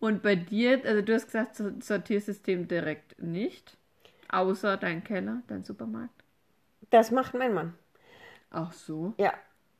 [0.00, 3.76] Und bei dir, also du hast gesagt, so- Sortiersystem direkt nicht.
[4.30, 6.24] Außer dein Keller, dein Supermarkt.
[6.90, 7.74] Das macht mein Mann.
[8.50, 9.14] Ach so.
[9.18, 9.32] Ja.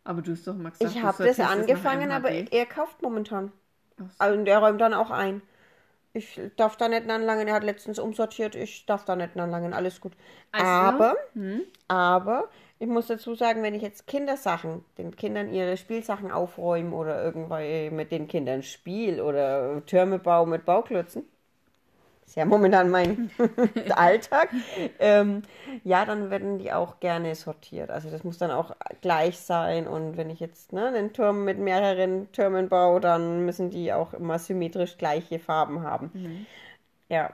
[0.04, 3.52] Aber du hast doch mal gesagt, Ich habe das angefangen, aber er kauft momentan.
[3.98, 4.08] So.
[4.18, 5.42] Also, und der räumt dann auch ein.
[6.12, 7.46] Ich darf da nicht anlangen.
[7.46, 8.54] Er hat letztens umsortiert.
[8.54, 9.72] Ich darf da nicht anlangen.
[9.72, 10.12] Alles gut.
[10.50, 11.62] Also, aber, hm?
[11.86, 12.48] aber,
[12.80, 17.90] ich muss dazu sagen, wenn ich jetzt Kindersachen, den Kindern ihre Spielsachen aufräumen oder irgendwie
[17.90, 21.24] mit den Kindern spiel oder Türme baue mit Bauklötzen,
[22.26, 23.30] ist ja momentan mein
[23.90, 24.48] Alltag,
[24.98, 25.42] ähm,
[25.84, 27.90] ja, dann werden die auch gerne sortiert.
[27.90, 31.58] Also das muss dann auch gleich sein und wenn ich jetzt ne, einen Turm mit
[31.58, 36.14] mehreren Türmen baue, dann müssen die auch immer symmetrisch gleiche Farben haben.
[37.10, 37.30] Ja,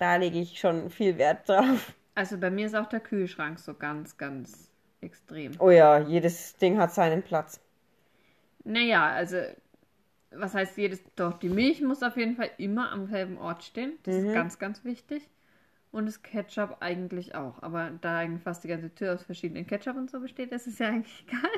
[0.00, 1.94] da lege ich schon viel Wert drauf.
[2.20, 5.52] Also bei mir ist auch der Kühlschrank so ganz, ganz extrem.
[5.60, 7.60] Oh ja, jedes Ding hat seinen Platz.
[8.64, 9.38] Naja, also,
[10.32, 11.02] was heißt jedes?
[11.16, 13.94] Doch, die Milch muss auf jeden Fall immer am selben Ort stehen.
[14.04, 14.28] Das Mhm.
[14.28, 15.28] ist ganz, ganz wichtig.
[15.92, 17.62] Und das Ketchup eigentlich auch.
[17.62, 20.78] Aber da eigentlich fast die ganze Tür aus verschiedenen Ketchup und so besteht, ist es
[20.78, 21.50] ja eigentlich egal.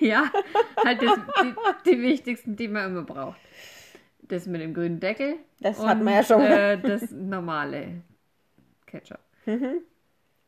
[0.00, 0.32] ja,
[0.84, 1.54] halt das, die,
[1.86, 3.40] die wichtigsten, die man immer braucht.
[4.22, 5.36] Das mit dem grünen Deckel.
[5.60, 6.40] Das und, hatten wir ja schon.
[6.42, 8.02] Äh, das normale
[8.86, 9.20] Ketchup.
[9.46, 9.80] Mhm.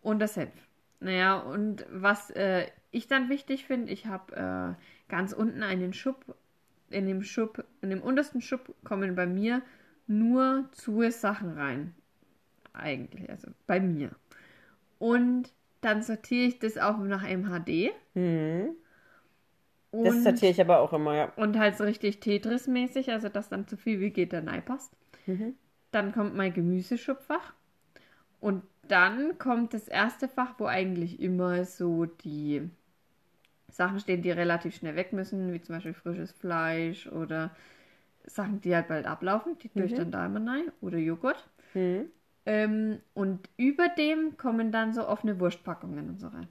[0.03, 0.53] Und das Senf.
[1.01, 6.35] Naja, und was äh, ich dann wichtig finde, ich habe äh, ganz unten einen Schub.
[6.91, 9.63] In dem Schub, in dem untersten Schub kommen bei mir
[10.07, 11.95] nur zu Sachen rein.
[12.73, 14.11] Eigentlich, also bei mir.
[14.99, 17.93] Und dann sortiere ich das auch nach MHD.
[18.15, 18.77] Mhm.
[19.91, 21.33] Und, Das sortiere ich aber auch immer, ja.
[21.37, 24.93] und halt so richtig Tetris-mäßig, also dass dann zu viel wie geht da passt.
[25.27, 25.55] Mhm.
[25.93, 27.53] Dann kommt mein Gemüseschubfach.
[28.41, 32.69] Und dann kommt das erste Fach, wo eigentlich immer so die
[33.69, 37.51] Sachen stehen, die relativ schnell weg müssen, wie zum Beispiel frisches Fleisch oder
[38.27, 39.59] Sachen, die halt bald ablaufen.
[39.59, 39.97] Die tue ich Mhm.
[39.97, 40.73] dann da immer rein.
[40.81, 41.49] Oder Joghurt.
[41.75, 42.11] Mhm.
[42.47, 46.49] Ähm, und über dem kommen dann so offene Wurstpackungen und so rein.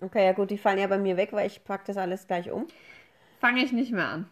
[0.00, 2.50] Okay, ja gut, die fallen ja bei mir weg, weil ich packe das alles gleich
[2.50, 2.66] um.
[3.40, 4.26] Fange ich nicht mehr an.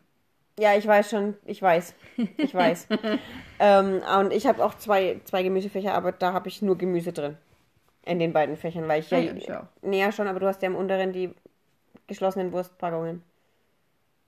[0.59, 1.95] Ja, ich weiß schon, ich weiß,
[2.39, 2.89] ich weiß.
[3.59, 7.37] ähm, und ich habe auch zwei, zwei Gemüsefächer, aber da habe ich nur Gemüse drin.
[8.07, 10.13] In den beiden Fächern, weil ich ja, ja, ich auch.
[10.13, 11.35] schon, aber du hast ja im unteren die
[12.07, 13.23] geschlossenen Wurstpackungen.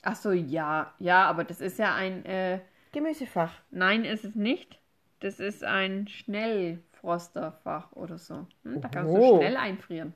[0.02, 0.92] Ach so, ja.
[0.98, 2.24] Ja, aber das ist ja ein...
[2.26, 2.58] Äh,
[2.92, 3.52] Gemüsefach.
[3.70, 4.78] Nein, ist es nicht.
[5.20, 8.46] Das ist ein Schnellfrosterfach oder so.
[8.64, 8.80] Hm?
[8.80, 9.32] Da kannst Oh.
[9.32, 10.12] du schnell einfrieren.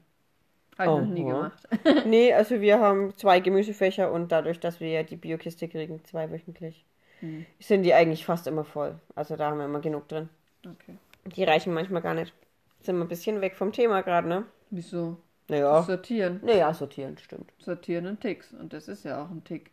[0.78, 1.68] Habe ich noch nie gemacht.
[2.06, 6.84] nee, also wir haben zwei Gemüsefächer und dadurch, dass wir ja die Biokiste kriegen, zweiwöchentlich,
[7.20, 7.46] Hm.
[7.60, 8.98] sind die eigentlich fast immer voll.
[9.14, 10.28] Also da haben wir immer genug drin.
[10.66, 10.96] Okay.
[11.24, 12.32] Die reichen manchmal gar nicht.
[12.80, 14.44] Sind wir ein bisschen weg vom Thema gerade, ne?
[14.70, 15.18] Wieso?
[15.48, 15.82] Naja.
[15.82, 16.40] Sortieren.
[16.42, 17.52] Naja, sortieren, stimmt.
[17.58, 18.52] Sortieren und Ticks.
[18.52, 19.70] Und das ist ja auch ein Tick.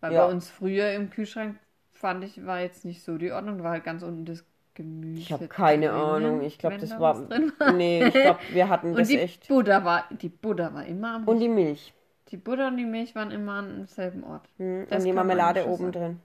[0.00, 0.26] Weil Ja.
[0.26, 1.56] bei uns früher im Kühlschrank
[1.92, 3.62] fand ich, war jetzt nicht so die Ordnung.
[3.62, 4.44] War halt ganz unten das
[4.78, 5.20] Gemüse.
[5.20, 6.40] Ich habe keine Ahnung.
[6.42, 7.28] Ich glaube, das da war.
[7.28, 7.72] war.
[7.72, 9.48] Nee, ich glaube, wir hatten Und das die echt.
[9.48, 11.92] Butter war, die Butter war immer am Und die Milch.
[12.28, 14.48] Die Butter und die Milch waren immer an demselben Ort.
[14.58, 16.20] Hm, und die Marmelade oben drin.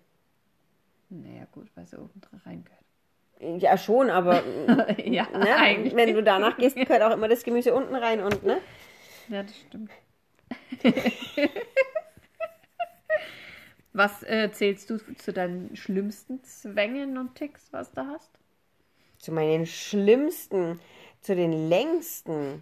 [1.09, 3.61] Naja, gut, weil sie oben drin reingehört.
[3.61, 4.43] Ja, schon, aber
[5.03, 5.95] ja, ne, eigentlich.
[5.95, 8.59] wenn du danach gehst, gehört auch immer das Gemüse unten rein und ne?
[9.29, 9.89] Ja, das stimmt.
[13.93, 18.29] was äh, zählst du zu deinen schlimmsten Zwängen und Ticks, was du hast?
[19.23, 20.81] Zu meinen schlimmsten,
[21.21, 22.61] zu den längsten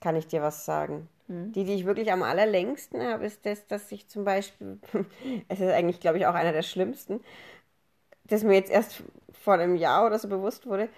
[0.00, 1.06] kann ich dir was sagen.
[1.28, 4.78] Die, die ich wirklich am allerlängsten habe, ist das, dass ich zum Beispiel,
[5.48, 7.22] es ist eigentlich, glaube ich, auch einer der schlimmsten,
[8.24, 10.88] das mir jetzt erst vor einem Jahr oder so bewusst wurde,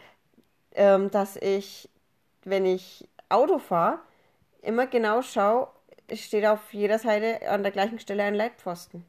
[0.76, 1.88] ähm, dass ich,
[2.44, 3.98] wenn ich Auto fahre,
[4.62, 5.66] immer genau schaue,
[6.06, 9.04] es steht auf jeder Seite an der gleichen Stelle ein Leitpfosten.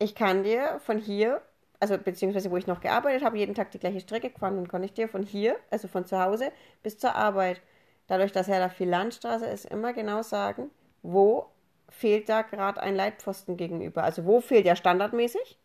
[0.00, 1.40] Ich kann dir von hier,
[1.80, 4.82] also beziehungsweise wo ich noch gearbeitet habe, jeden Tag die gleiche Strecke gefahren, dann kann
[4.82, 6.50] ich dir von hier, also von zu Hause
[6.82, 7.60] bis zur Arbeit,
[8.06, 10.70] dadurch, dass ja da viel Landstraße ist, immer genau sagen,
[11.02, 11.46] wo
[11.88, 14.02] fehlt da gerade ein Leitpfosten gegenüber.
[14.02, 15.58] Also wo fehlt ja standardmäßig,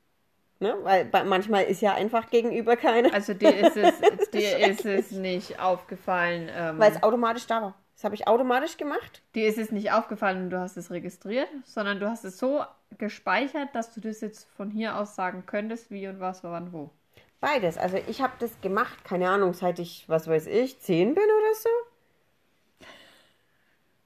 [0.60, 0.76] ne?
[0.84, 3.99] weil manchmal ist ja einfach gegenüber keiner, Also dir ist es,
[4.32, 7.76] dir ist es nicht aufgefallen, ähm, weil es automatisch da war.
[7.95, 9.21] Das habe ich automatisch gemacht.
[9.36, 12.63] dir ist es nicht aufgefallen und du hast es registriert, sondern du hast es so
[12.99, 16.91] gespeichert, dass du das jetzt von hier aus sagen könntest, wie und was, wann, wo?
[17.39, 17.77] Beides.
[17.77, 21.53] Also ich habe das gemacht, keine Ahnung, seit ich, was weiß ich, zehn bin oder
[21.56, 21.69] so.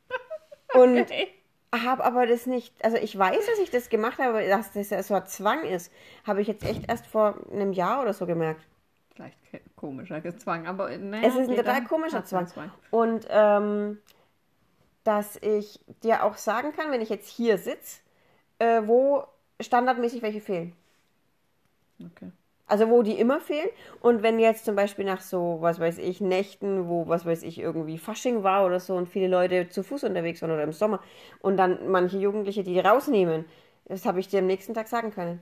[0.72, 1.28] Und Okay.
[1.74, 4.90] habe aber das nicht, also ich weiß, dass ich das gemacht habe, aber dass das
[4.90, 5.92] ja so ein Zwang ist,
[6.26, 8.66] habe ich jetzt echt erst vor einem Jahr oder so gemerkt.
[9.14, 9.38] Vielleicht
[9.76, 12.72] komischer Zwang, aber naja, Es ist ein total komischer seinen Zwang.
[12.92, 13.98] Und ähm,
[15.04, 18.00] dass ich dir auch sagen kann, wenn ich jetzt hier sitze,
[18.60, 19.24] äh, wo
[19.60, 20.74] standardmäßig welche fehlen.
[22.00, 22.32] Okay.
[22.68, 23.70] Also wo die immer fehlen.
[24.02, 27.60] Und wenn jetzt zum Beispiel nach so, was weiß ich, Nächten, wo, was weiß ich,
[27.60, 31.02] irgendwie Fasching war oder so und viele Leute zu Fuß unterwegs waren oder im Sommer
[31.40, 33.46] und dann manche Jugendliche die rausnehmen,
[33.86, 35.42] das habe ich dir am nächsten Tag sagen können.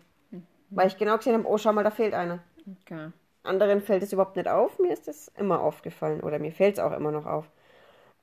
[0.70, 2.40] Weil ich genau gesehen habe, oh, schau mal, da fehlt einer.
[2.82, 3.12] okay.
[3.44, 4.80] Anderen fällt es überhaupt nicht auf.
[4.80, 7.50] Mir ist das immer aufgefallen oder mir fällt es auch immer noch auf.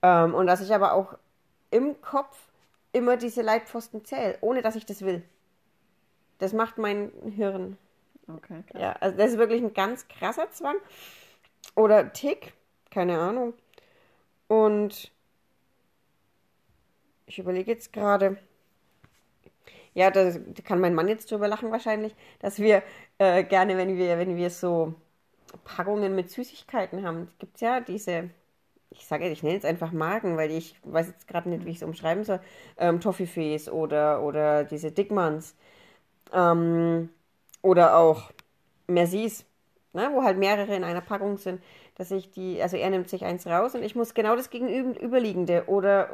[0.03, 1.17] Ähm, und dass ich aber auch
[1.71, 2.37] im Kopf
[2.93, 5.23] immer diese Leitpfosten zähle, ohne dass ich das will.
[6.39, 7.79] Das macht mein Hirn.
[8.29, 8.81] Okay, krass.
[8.81, 10.77] Ja, also das ist wirklich ein ganz krasser Zwang.
[11.75, 12.53] Oder Tick,
[12.91, 13.55] keine Ahnung.
[14.49, 15.11] Und
[17.27, 18.39] ich überlege jetzt gerade.
[19.95, 22.83] Ja, da da kann mein Mann jetzt drüber lachen wahrscheinlich, dass wir
[23.19, 24.95] äh, gerne, wenn wir, wenn wir so
[25.65, 28.31] Packungen mit Süßigkeiten haben, gibt es ja diese,
[28.93, 31.77] ich sage, ich nenne es einfach Marken, weil ich weiß jetzt gerade nicht, wie ich
[31.77, 32.41] es umschreiben soll,
[32.79, 35.55] ähm, Toffifees oder, oder diese Dickmanns.
[36.33, 37.09] Ähm,
[37.63, 38.33] oder auch
[38.87, 39.45] Mercis,
[39.93, 41.63] ne, wo halt mehrere in einer Packung sind,
[41.97, 45.65] dass ich die, also er nimmt sich eins raus und ich muss genau das gegenüberliegende
[45.67, 46.11] oder,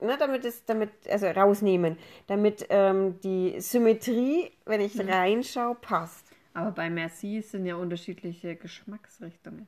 [0.00, 6.26] ne, damit es, damit, also rausnehmen, damit ähm, die Symmetrie, wenn ich reinschaue, passt.
[6.54, 9.66] Aber bei Merci sind ja unterschiedliche Geschmacksrichtungen.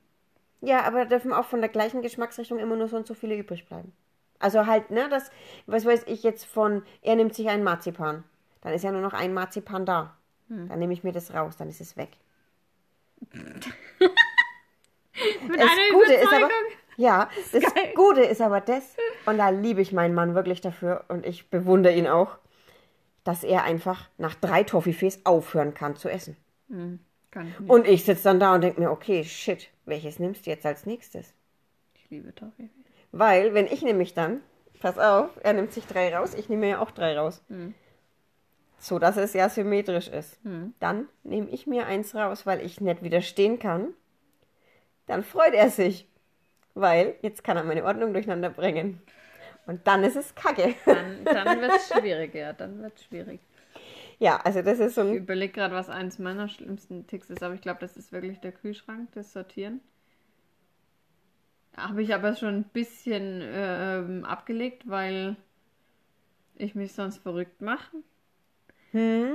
[0.64, 3.66] Ja, aber dürfen auch von der gleichen Geschmacksrichtung immer nur so und so viele übrig
[3.66, 3.92] bleiben.
[4.38, 5.31] Also halt, ne, das,
[5.66, 8.24] was weiß ich jetzt von, er nimmt sich einen Marzipan.
[8.61, 10.16] Dann ist ja nur noch ein Marzipan da.
[10.68, 12.11] Dann nehme ich mir das raus, dann ist es weg.
[15.48, 16.48] Mit Das Gute ist aber,
[16.96, 17.92] ja, das geil.
[17.94, 18.96] Gute ist aber das,
[19.27, 22.38] und da liebe ich meinen Mann wirklich dafür und ich bewundere ihn auch,
[23.22, 26.37] dass er einfach nach drei Toffifees aufhören kann zu essen.
[26.68, 27.00] Nicht.
[27.66, 30.86] Und ich sitze dann da und denke mir, okay, shit, welches nimmst du jetzt als
[30.86, 31.34] nächstes?
[31.94, 32.68] Ich liebe Toffee.
[33.12, 34.40] Weil, wenn ich nämlich dann,
[34.80, 37.42] pass auf, er nimmt sich drei raus, ich nehme mir ja auch drei raus.
[38.78, 40.38] So dass es ja symmetrisch ist.
[40.80, 43.94] Dann nehme ich mir eins raus, weil ich nicht widerstehen kann.
[45.06, 46.06] Dann freut er sich.
[46.74, 49.00] Weil jetzt kann er meine Ordnung durcheinander bringen.
[49.66, 50.74] Und dann ist es kacke.
[50.84, 52.52] Dann, dann wird es schwierig, ja.
[52.52, 53.40] Dann wird es schwierig.
[54.24, 55.18] Ja, also das ist so Ich ein.
[55.18, 58.50] überlege gerade, was eins meiner schlimmsten Ticks ist, aber ich glaube, das ist wirklich der
[58.52, 59.80] Kühlschrank, das Sortieren.
[61.76, 65.37] Habe ich aber schon ein bisschen ähm, abgelegt, weil
[66.56, 67.96] ich mich sonst verrückt mache.
[68.92, 69.34] Hm?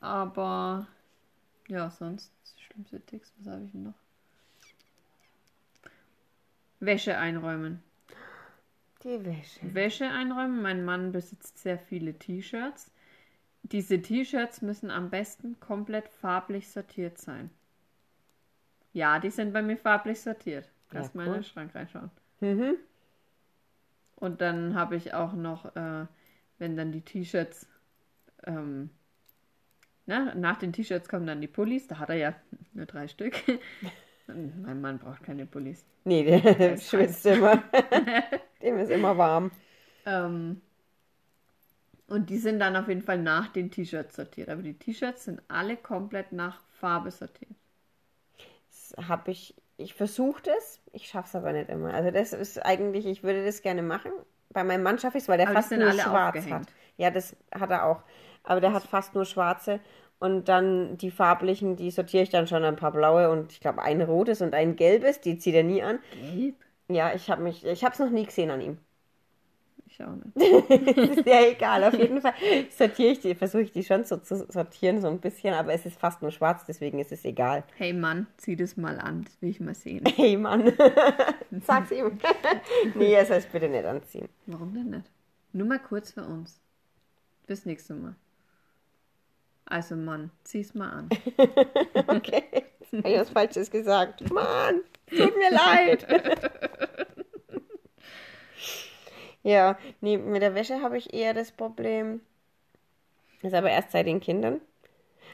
[0.00, 0.86] Aber
[1.68, 3.94] ja, sonst schlimmste Ticks, was habe ich denn noch?
[6.80, 7.82] Wäsche einräumen.
[9.04, 9.60] Die Wäsche.
[9.74, 10.62] Wäsche einräumen.
[10.62, 12.90] Mein Mann besitzt sehr viele T-Shirts.
[13.72, 17.50] Diese T-Shirts müssen am besten komplett farblich sortiert sein.
[18.92, 20.68] Ja, die sind bei mir farblich sortiert.
[20.88, 22.10] Kannst Ja, mal in den Schrank reinschauen.
[22.40, 22.76] Mhm.
[24.14, 26.06] Und dann habe ich auch noch, äh,
[26.58, 27.66] wenn dann die T-Shirts,
[28.44, 28.90] ähm,
[30.06, 31.88] na, nach den T-Shirts kommen dann die Pullis.
[31.88, 32.34] Da hat er ja
[32.72, 33.34] nur drei Stück.
[34.28, 35.84] mein Mann braucht keine Pullis.
[36.04, 37.62] Nee, der schwitzt immer.
[38.62, 39.50] Dem ist immer warm.
[40.06, 40.62] Ähm,
[42.08, 44.48] und die sind dann auf jeden Fall nach den T-Shirts sortiert.
[44.48, 47.50] Aber die T-Shirts sind alle komplett nach Farbe sortiert.
[48.70, 51.92] Das habe ich, ich versuche das, ich schaffe es aber nicht immer.
[51.94, 54.12] Also das ist eigentlich, ich würde das gerne machen.
[54.50, 56.68] Bei meinem Mann schaffe ich es, weil der Aber fast nur alle schwarz aufgehängt.
[56.68, 56.72] hat.
[56.96, 58.02] Ja, das hat er auch.
[58.42, 59.80] Aber der hat fast nur schwarze.
[60.18, 63.82] Und dann die farblichen, die sortiere ich dann schon ein paar blaue und ich glaube
[63.82, 65.98] ein rotes und ein gelbes, die zieht er nie an.
[66.10, 66.54] Gelb?
[66.88, 68.78] Ja, ich habe mich, ich habe es noch nie gesehen an ihm.
[69.98, 70.36] Ich auch nicht.
[71.18, 72.34] ist ja egal, auf jeden Fall
[72.70, 75.86] sortiere ich die, versuche ich die schon so zu sortieren, so ein bisschen, aber es
[75.86, 77.64] ist fast nur schwarz, deswegen ist es egal.
[77.76, 79.24] Hey Mann, zieh das mal an.
[79.24, 80.04] Das will ich mal sehen.
[80.16, 80.72] Hey Mann,
[81.66, 82.18] sag's ihm.
[82.94, 84.28] nee, er soll es bitte nicht anziehen.
[84.46, 85.10] Warum denn nicht?
[85.52, 86.60] Nur mal kurz für uns.
[87.46, 88.16] Bis nächste Mal.
[89.64, 91.08] Also Mann, zieh's mal an.
[92.06, 92.44] Okay,
[92.92, 94.30] habe ich was Falsches gesagt.
[94.30, 96.06] Mann, tut mir leid.
[99.46, 102.20] Ja, nee, mit der Wäsche habe ich eher das Problem.
[103.42, 104.60] Ist aber erst seit den Kindern.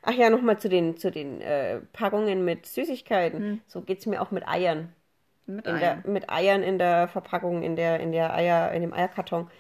[0.02, 3.62] Ach ja, nochmal zu den, zu den äh, Packungen mit Süßigkeiten.
[3.66, 4.92] So geht's mir auch mit Eiern.
[5.46, 6.02] Mit In Eiern.
[6.04, 9.50] der, mit Eiern in der Verpackung, in der, in der Eier, in dem Eierkarton.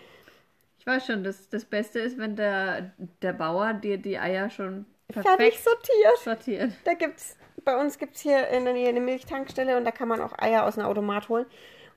[0.78, 4.86] Ich weiß schon, das, das Beste ist, wenn der, der Bauer dir die Eier schon
[5.10, 6.18] Fertig perfekt sortiert.
[6.24, 6.72] sortiert.
[6.84, 10.08] Da gibt's, bei uns gibt es hier in der Nähe eine Milchtankstelle und da kann
[10.08, 11.46] man auch Eier aus einem Automat holen.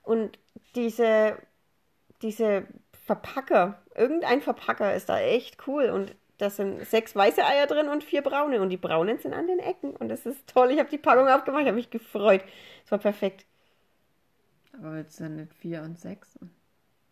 [0.03, 0.37] Und
[0.75, 1.37] diese,
[2.21, 2.65] diese
[3.05, 5.85] Verpacker, irgendein Verpacker ist da echt cool.
[5.85, 8.61] Und da sind sechs weiße Eier drin und vier braune.
[8.61, 9.95] Und die braunen sind an den Ecken.
[9.95, 10.71] Und das ist toll.
[10.71, 12.41] Ich habe die Packung aufgemacht, ich habe mich gefreut.
[12.83, 13.45] Es war perfekt.
[14.73, 16.37] Aber jetzt sind nicht vier und sechs.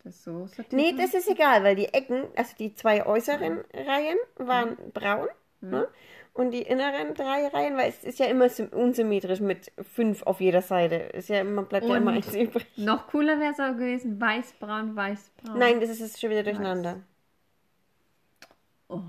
[0.02, 0.72] Das so sortiert?
[0.72, 5.28] Nee, das ist egal, weil die Ecken, also die zwei äußeren Reihen waren braun.
[5.62, 5.88] Ne?
[6.34, 10.40] Und die inneren drei Reihen, weil es ist ja immer sym- unsymmetrisch mit fünf auf
[10.40, 10.96] jeder Seite.
[10.96, 12.66] Ist ja immer, bleibt ja immer Und- eins übrig.
[12.76, 15.58] Noch cooler wäre es auch gewesen, weiß-braun, weiß-braun.
[15.58, 17.00] Nein, das ist jetzt schon wieder durcheinander.
[18.88, 19.00] Oh,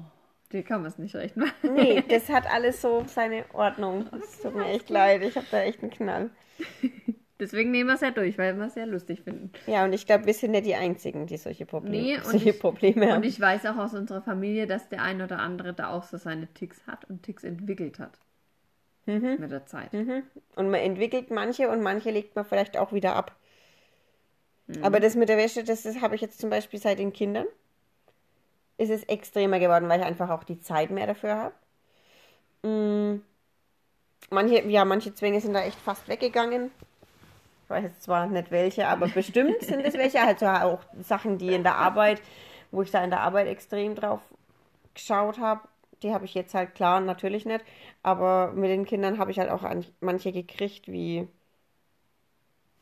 [0.52, 1.74] dir kann man es nicht recht machen.
[1.74, 4.08] Nee, das hat alles so seine Ordnung.
[4.24, 6.30] Es tut mir echt leid, ich habe da echt einen Knall.
[7.40, 9.52] Deswegen nehmen wir es ja durch, weil wir es ja lustig finden.
[9.68, 12.60] Ja, und ich glaube, wir sind ja die Einzigen, die solche Probleme, Nee, solche ich-
[12.60, 13.18] Probleme haben.
[13.18, 16.18] Und ich weiß auch aus unserer Familie, dass der ein oder andere da auch so
[16.18, 18.18] seine Ticks hat und Ticks entwickelt hat.
[19.08, 19.94] Mit der Zeit.
[19.94, 20.24] Mhm.
[20.56, 23.36] Und man entwickelt manche und manche legt man vielleicht auch wieder ab.
[24.66, 24.84] Mhm.
[24.84, 27.46] Aber das mit der Wäsche, das, das habe ich jetzt zum Beispiel seit den Kindern.
[28.80, 31.36] Ist es extremer geworden, weil ich einfach auch die Zeit mehr dafür
[32.64, 32.68] habe.
[32.68, 33.22] Mm.
[34.32, 36.72] Manche, ja, manche Zwänge sind da echt fast weggegangen.
[37.66, 40.22] Ich weiß zwar nicht welche, aber bestimmt sind es welche.
[40.22, 42.22] Also auch Sachen, die in der Arbeit,
[42.72, 44.22] wo ich da in der Arbeit extrem drauf
[44.96, 45.62] geschaut habe.
[46.04, 47.66] Die habe ich jetzt halt klar natürlich nicht.
[48.04, 51.28] Aber mit den Kindern habe ich halt auch an- manche gekriegt, wie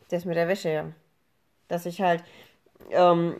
[0.10, 0.94] das mit der Wäsche.
[1.70, 2.24] Dass ich halt,
[2.92, 3.36] ähm,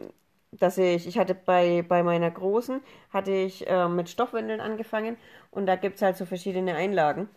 [0.54, 5.18] dass ich, ich hatte bei, bei meiner Großen, hatte ich ähm, mit Stoffwindeln angefangen
[5.52, 7.30] und da gibt es halt so verschiedene Einlagen.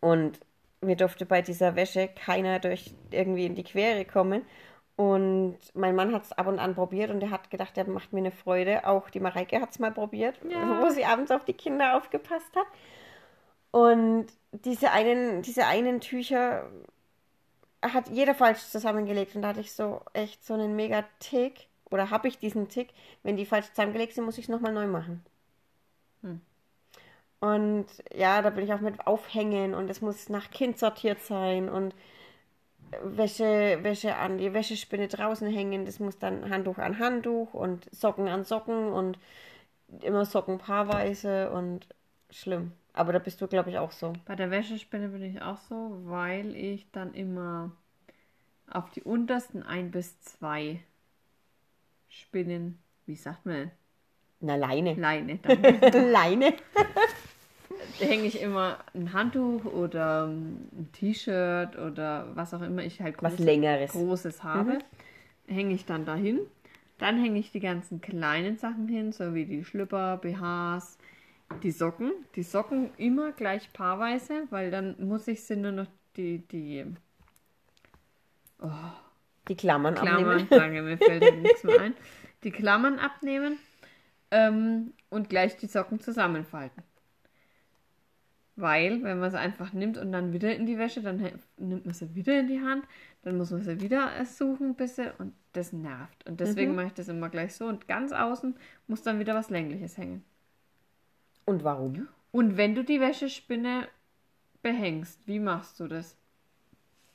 [0.00, 0.40] Und
[0.82, 4.42] mir durfte bei dieser Wäsche keiner durch irgendwie in die Quere kommen.
[4.96, 8.12] Und mein Mann hat es ab und an probiert und er hat gedacht, er macht
[8.12, 8.86] mir eine Freude.
[8.86, 10.82] Auch die Mareike hat es mal probiert, Ja.
[10.82, 12.66] wo sie abends auf die Kinder aufgepasst hat.
[13.70, 16.70] Und diese einen, diese einen Tücher
[17.82, 19.34] hat jeder falsch zusammengelegt.
[19.34, 21.68] Und da hatte ich so echt so einen mega Tick.
[21.90, 22.90] Oder habe ich diesen Tick,
[23.22, 25.24] wenn die falsch zusammengelegt sind, muss ich es nochmal neu machen.
[26.22, 26.40] Hm.
[27.42, 31.68] Und ja, da bin ich auch mit Aufhängen und es muss nach Kind sortiert sein
[31.68, 31.92] und
[33.02, 35.84] Wäsche, Wäsche an die Wäschespinne draußen hängen.
[35.84, 39.18] Das muss dann Handtuch an Handtuch und Socken an Socken und
[40.02, 41.88] immer Socken paarweise und
[42.30, 42.70] schlimm.
[42.92, 44.12] Aber da bist du, glaube ich, auch so.
[44.24, 47.72] Bei der Wäschespinne bin ich auch so, weil ich dann immer
[48.70, 50.78] auf die untersten ein bis zwei
[52.08, 53.72] Spinnen, wie sagt man,
[54.38, 54.94] Na, Leine.
[54.94, 55.40] Leine.
[55.92, 56.54] Leine.
[58.02, 63.34] Hänge ich immer ein Handtuch oder ein T-Shirt oder was auch immer ich halt Was
[63.34, 63.92] groß- Längeres.
[63.92, 64.78] Großes habe,
[65.46, 66.40] hänge ich dann dahin.
[66.98, 70.98] Dann hänge ich die ganzen kleinen Sachen hin, so wie die Schlüpper, BHs,
[71.62, 72.12] die Socken.
[72.36, 75.86] Die Socken immer gleich paarweise, weil dann muss ich sie nur noch
[76.16, 76.84] die, die
[79.48, 80.46] Die Klammern, Klammern, abnehmen.
[80.50, 81.94] danke, mir fällt nichts mehr ein,
[82.44, 83.58] die Klammern abnehmen
[84.30, 86.82] ähm, und gleich die Socken zusammenfalten.
[88.62, 91.20] Weil, wenn man sie einfach nimmt und dann wieder in die Wäsche, dann
[91.58, 92.84] nimmt man sie wieder in die Hand,
[93.22, 96.24] dann muss man sie wieder suchen, bis sie, und das nervt.
[96.28, 98.54] Und deswegen mache ich das immer gleich so und ganz außen
[98.86, 100.24] muss dann wieder was Längliches hängen.
[101.44, 102.06] Und warum?
[102.30, 103.88] Und wenn du die Wäschespinne
[104.62, 106.16] behängst, wie machst du das?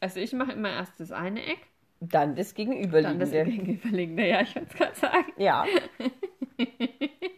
[0.02, 1.60] Also ich mache immer erst das eine Eck,
[2.02, 3.26] Dann das dann Gegenüberliegende.
[3.26, 4.28] das gegenüberliegende.
[4.28, 5.32] Ja, ich wollte es gerade sagen.
[5.38, 5.66] Ja.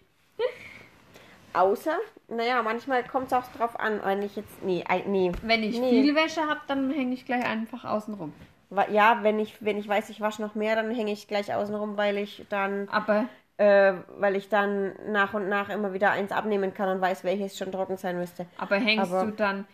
[1.53, 5.31] Außer, naja, manchmal kommt es auch drauf an, wenn ich jetzt, nee, nee.
[5.41, 6.03] Wenn ich Nee.
[6.03, 8.33] viel Wäsche habe, dann hänge ich gleich einfach außen rum.
[8.91, 11.73] Ja, wenn ich, wenn ich weiß, ich wasche noch mehr, dann hänge ich gleich außen
[11.73, 13.25] rum, weil ich dann, Aber
[13.57, 17.57] äh, weil ich dann nach und nach immer wieder eins abnehmen kann und weiß, welches
[17.57, 18.45] schon trocken sein müsste.
[18.57, 19.65] Aber hängst Aber- du dann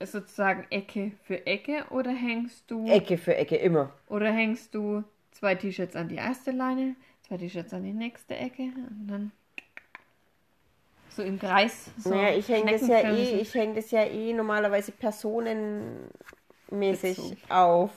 [0.00, 3.90] sozusagen Ecke für Ecke oder hängst du Ecke für Ecke, immer.
[4.08, 8.62] oder hängst du zwei T-Shirts an die erste Leine, zwei T-Shirts an die nächste Ecke
[8.62, 9.32] und dann
[11.16, 11.90] so im Kreis.
[11.98, 16.12] So naja, ich hänge das ja eh, ich hänge das ja eh normalerweise personenmäßig
[16.78, 17.36] Bezogen.
[17.48, 17.90] auf.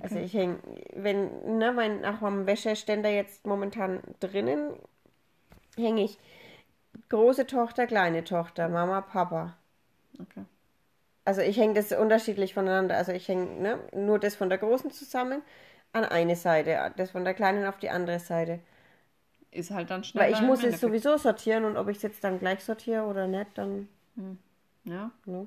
[0.00, 0.24] Also Okay.
[0.24, 0.58] ich hänge,
[0.94, 4.72] wenn, ne, mein, nach meinem Wäscheständer jetzt momentan drinnen,
[5.76, 6.18] hänge ich
[7.10, 9.56] große Tochter, kleine Tochter, Mama, Papa.
[10.20, 10.44] Okay.
[11.24, 12.96] Also ich hänge das unterschiedlich voneinander.
[12.96, 15.42] Also ich hänge ne, nur das von der großen zusammen
[15.92, 18.60] an eine Seite, das von der kleinen auf die andere Seite.
[19.52, 20.26] Ist halt dann schneller.
[20.26, 23.26] Weil ich muss es sowieso sortieren und ob ich es jetzt dann gleich sortiere oder
[23.26, 23.88] nicht, dann.
[24.84, 25.10] Ja.
[25.26, 25.46] Ne.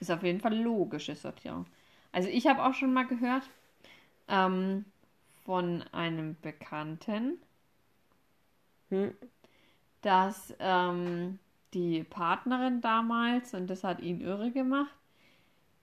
[0.00, 1.66] Ist auf jeden Fall logische Sortierung.
[2.12, 3.42] Also ich habe auch schon mal gehört
[4.28, 4.84] ähm,
[5.44, 7.38] von einem Bekannten,
[8.90, 9.14] Hm.
[10.02, 11.38] dass ähm,
[11.72, 14.94] die Partnerin damals, und das hat ihn irre gemacht,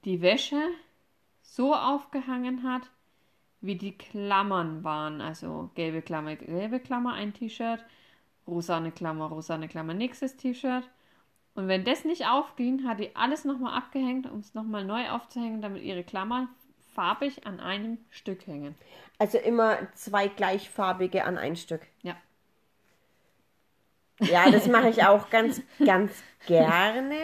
[0.05, 0.61] die Wäsche
[1.41, 2.89] so aufgehangen hat,
[3.61, 5.21] wie die Klammern waren.
[5.21, 7.83] Also gelbe Klammer, gelbe Klammer, ein T-Shirt,
[8.47, 10.83] rosane Klammer, rosane Klammer, nächstes T-Shirt.
[11.53, 15.61] Und wenn das nicht aufging, hat die alles nochmal abgehängt, um es nochmal neu aufzuhängen,
[15.61, 16.49] damit ihre Klammern
[16.93, 18.75] farbig an einem Stück hängen.
[19.17, 21.81] Also immer zwei gleichfarbige an ein Stück.
[22.01, 22.15] Ja.
[24.19, 26.11] Ja, das mache ich auch ganz, ganz
[26.45, 27.15] gerne.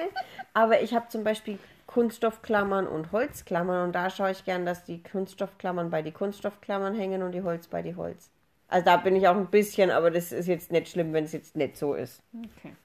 [0.54, 1.60] Aber ich habe zum Beispiel
[1.98, 7.24] Kunststoffklammern und Holzklammern und da schaue ich gern, dass die Kunststoffklammern bei die Kunststoffklammern hängen
[7.24, 8.30] und die Holz bei die Holz.
[8.68, 11.32] Also da bin ich auch ein bisschen, aber das ist jetzt nicht schlimm, wenn es
[11.32, 12.22] jetzt nicht so ist.
[12.36, 12.76] Okay.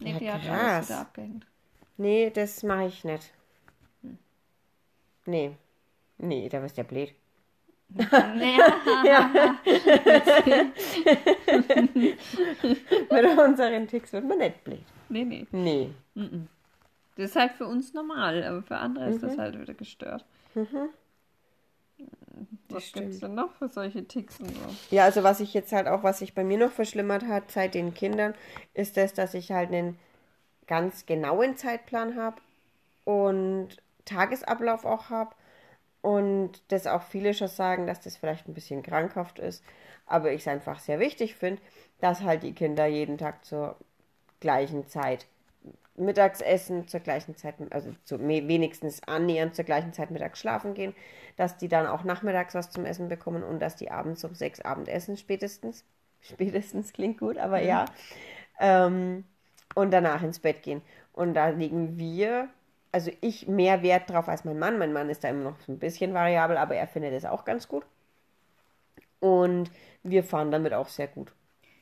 [0.00, 0.90] Nee, Ja, die hat krass.
[0.90, 1.46] alles abgehängt.
[1.96, 3.32] Nee, das mache ich nicht.
[5.24, 5.52] Nee.
[6.18, 7.14] Nee, da wirst du ja blöd.
[9.06, 9.56] Ja.
[13.10, 14.84] Mit unseren Ticks wird man nicht blöd.
[15.08, 15.46] nee, nee.
[15.52, 15.90] Nee.
[17.18, 20.24] Das ist halt für uns normal, aber für andere ist das halt wieder gestört.
[22.68, 24.94] Was gibt's denn noch für solche Ticks und so?
[24.94, 27.74] Ja, also was ich jetzt halt auch, was sich bei mir noch verschlimmert hat seit
[27.74, 28.34] den Kindern,
[28.72, 29.98] ist das, dass ich halt einen
[30.68, 32.36] ganz genauen Zeitplan habe
[33.04, 33.70] und
[34.04, 35.34] Tagesablauf auch habe
[36.02, 39.64] und das auch viele schon sagen, dass das vielleicht ein bisschen krankhaft ist,
[40.06, 41.60] aber ich es einfach sehr wichtig finde,
[42.00, 43.74] dass halt die Kinder jeden Tag zur
[44.38, 45.26] gleichen Zeit
[45.98, 50.94] Mittagsessen zur gleichen Zeit, also zu, wenigstens annähernd zur gleichen Zeit mittags schlafen gehen,
[51.36, 54.60] dass die dann auch nachmittags was zum Essen bekommen und dass die abends um sechs
[54.60, 55.84] Abendessen spätestens,
[56.20, 57.86] spätestens klingt gut, aber ja,
[58.60, 59.24] ähm,
[59.74, 60.82] und danach ins Bett gehen.
[61.12, 62.48] Und da legen wir,
[62.92, 64.78] also ich mehr Wert drauf als mein Mann.
[64.78, 67.44] Mein Mann ist da immer noch so ein bisschen variabel, aber er findet es auch
[67.44, 67.84] ganz gut.
[69.20, 69.70] Und
[70.02, 71.32] wir fahren damit auch sehr gut.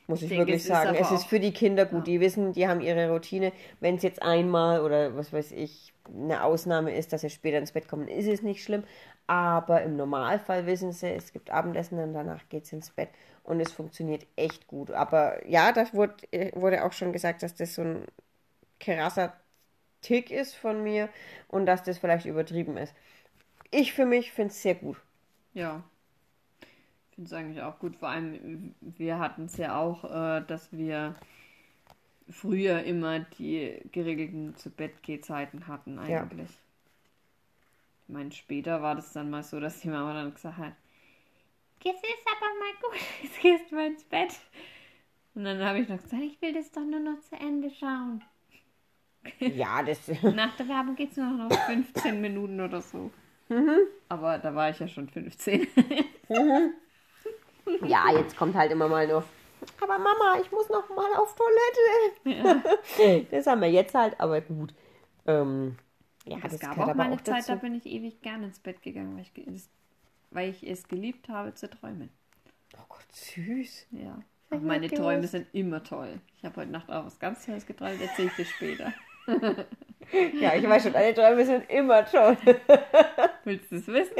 [0.07, 0.95] Muss ich, denke, wirklich es sagen.
[0.95, 2.07] Es ist für die Kinder gut.
[2.07, 3.53] Die wissen, die haben ihre Routine.
[3.81, 7.73] Wenn es jetzt einmal oder was weiß ich, eine Ausnahme ist, dass sie später ins
[7.73, 8.85] Bett kommen, ist es nicht schlimm.
[9.27, 13.09] Aber im Normalfall wissen sie, es gibt Abendessen und danach geht es ins Bett.
[13.43, 14.93] Und es funktioniert echt gut.
[14.93, 16.15] Aber ja, das wurde,
[16.55, 18.05] wurde auch schon gesagt, dass das so ein
[18.79, 19.33] krasser
[20.03, 21.09] Tick ist von mir
[21.49, 22.95] und dass das vielleicht übertrieben ist.
[23.73, 24.97] Ich für mich finde es sehr gut.
[25.55, 25.83] Ja.
[27.19, 27.97] Ich finde es eigentlich auch gut.
[27.97, 31.15] Vor allem, wir hatten es ja auch, äh, dass wir
[32.29, 34.93] früher immer die geregelten zu Bett
[35.25, 36.21] Zeiten hatten Ja.
[36.23, 36.51] eigentlich.
[38.09, 40.75] Ich meine, später war das dann mal so, dass die Mama dann gesagt hat,
[41.83, 44.39] jetzt ist aber mal gut, jetzt gehst du mal ins Bett.
[45.35, 48.23] Und dann habe ich noch gesagt, ich will das doch nur noch zu Ende schauen.
[49.41, 50.07] Ja, das.
[50.23, 53.11] Nach der Werbung geht es nur noch 15 Minuten oder so.
[54.09, 55.67] Aber da war ich ja schon 15.
[57.87, 59.25] ja, jetzt kommt halt immer mal noch.
[59.81, 62.79] Aber Mama, ich muss noch mal auf Toilette.
[63.31, 64.75] Das haben wir jetzt halt, aber gut.
[65.27, 65.77] Ähm,
[66.25, 67.53] ja, es das gab auch mal eine Zeit, dazu.
[67.53, 69.69] da bin ich ewig gerne ins Bett gegangen, weil ich,
[70.31, 72.11] weil ich es geliebt habe zu träumen.
[72.77, 73.87] Oh Gott, süß.
[73.93, 74.19] Ja.
[74.51, 75.33] Ich meine Träume gewusst.
[75.33, 76.21] sind immer toll.
[76.37, 78.93] Ich habe heute Nacht auch was ganz Tolles geträumt, erzähle ich dir später.
[80.41, 82.37] Ja, ich weiß schon, deine Träume sind immer toll.
[83.45, 84.15] Willst du es wissen?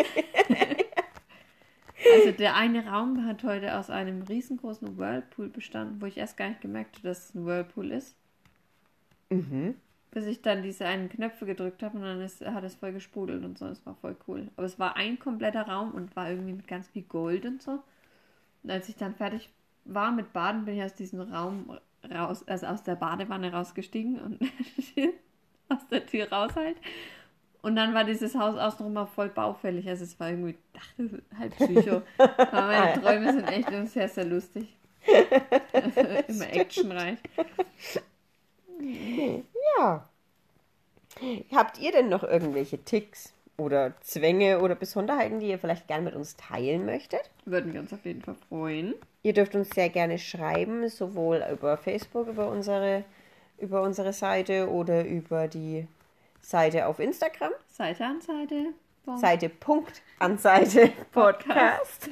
[2.15, 6.49] Also der eine Raum hat heute aus einem riesengroßen Whirlpool bestanden, wo ich erst gar
[6.49, 8.17] nicht gemerkt habe, dass es ein Whirlpool ist.
[9.31, 9.75] Mhm.
[10.11, 13.45] Bis ich dann diese einen Knöpfe gedrückt habe und dann ist, hat es voll gesprudelt
[13.45, 13.67] und so.
[13.67, 14.49] Das war voll cool.
[14.57, 17.83] Aber es war ein kompletter Raum und war irgendwie mit ganz viel Gold und so.
[18.63, 19.51] Und als ich dann fertig
[19.85, 21.79] war mit Baden, bin ich aus diesem Raum
[22.11, 24.41] raus, also aus der Badewanne rausgestiegen und
[25.69, 26.77] aus der Tür raus halt.
[27.67, 29.89] Und dann war dieses Haus außenrum mal voll baufällig.
[29.89, 32.03] Also es war irgendwie, ich dachte, halt Psycho.
[32.17, 34.69] Aber meine Träume sind echt immer sehr, sehr lustig.
[35.73, 37.19] Also immer actionreich.
[39.79, 40.09] Ja.
[41.51, 46.15] Habt ihr denn noch irgendwelche Ticks oder Zwänge oder Besonderheiten, die ihr vielleicht gerne mit
[46.15, 47.33] uns teilen möchtet?
[47.47, 48.95] Würden wir uns auf jeden Fall freuen.
[49.25, 53.03] Ihr dürft uns sehr gerne schreiben, sowohl über Facebook, über unsere,
[53.59, 55.89] über unsere Seite oder über die
[56.47, 57.51] Seite auf Instagram.
[57.67, 58.67] Seite an Seite.
[59.05, 59.21] Punkt.
[59.21, 62.09] Seite Punkt an Seite Podcast.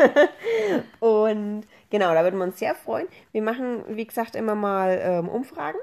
[0.98, 3.06] Und genau, da würden wir uns sehr freuen.
[3.30, 5.78] Wir machen, wie gesagt, immer mal ähm, Umfragen,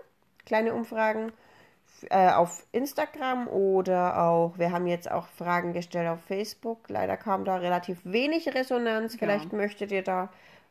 [0.45, 1.31] kleine Umfragen
[2.09, 6.89] äh, auf Instagram oder auch, wir haben jetzt auch Fragen gestellt auf Facebook.
[6.89, 9.15] Leider kam da relativ wenig Resonanz.
[9.15, 10.27] Vielleicht möchtet ihr da,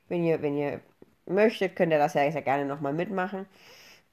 [0.08, 0.80] wenn ihr, wenn ihr
[1.24, 3.46] möchtet, könnt ihr das ja sehr gerne nochmal mitmachen.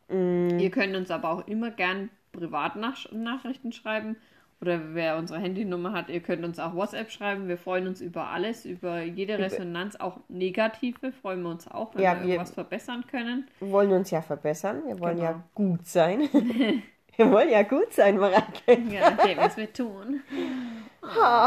[0.09, 4.15] Ihr könnt uns aber auch immer gern Privatnachrichten schreiben
[4.59, 7.47] oder wer unsere Handynummer hat, ihr könnt uns auch WhatsApp schreiben.
[7.47, 12.01] Wir freuen uns über alles, über jede Resonanz, auch negative, freuen wir uns auch, wenn
[12.03, 13.47] Ja, wir wir- irgendwas verbessern können.
[13.59, 14.82] Wir wollen uns ja verbessern.
[14.88, 15.30] Wir wollen Genau.
[15.30, 16.21] ja gut sein.
[17.17, 18.80] wir wollen ja gut sein, Mareike.
[18.89, 20.21] Ja, okay, was wir tun.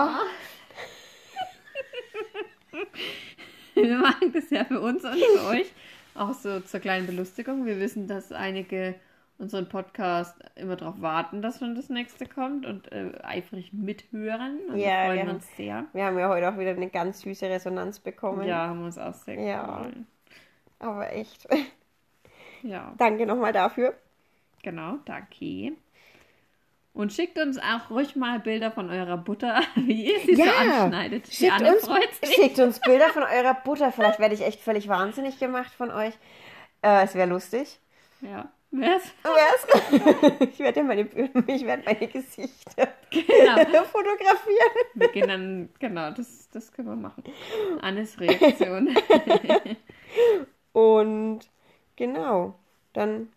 [3.75, 5.73] Wir machen das ja für uns und für euch.
[6.15, 7.65] Auch so zur kleinen Belustigung.
[7.67, 8.95] Wir wissen, dass einige
[9.41, 14.59] unseren Podcast immer darauf warten, dass schon das nächste kommt und äh, eifrig mithören.
[14.69, 15.85] Und Ja, wir wir freuen haben- uns sehr.
[15.93, 18.47] Wir haben ja heute auch wieder eine ganz süße Resonanz bekommen.
[18.47, 19.87] Ja, haben uns auch sehr Ja.
[20.79, 21.49] Aber echt.
[22.63, 23.95] Ja, Danke nochmal dafür.
[24.63, 25.73] genau, danke.
[26.93, 31.29] Und schickt uns auch ruhig mal Bilder von eurer Butter, wie ihr sie so anschneidet.
[31.31, 31.89] Die schickt Anne uns,
[32.35, 33.93] schickt uns Bilder von eurer Butter.
[33.93, 36.13] Vielleicht werde ich echt völlig wahnsinnig gemacht von euch.
[36.83, 37.79] Äh, es wäre lustig.
[38.21, 39.13] Ja, wär's?
[39.23, 40.41] Wär's?
[40.53, 41.03] ich werde meine,
[41.47, 43.85] ich werde meine Gesichter Genau.
[43.85, 44.73] fotografieren.
[44.95, 47.25] Wir gehen dann, genau, das, das können wir machen.
[47.81, 48.97] Annes Reaktion.
[50.73, 51.41] Und
[51.97, 52.55] genau,
[52.93, 53.33] dann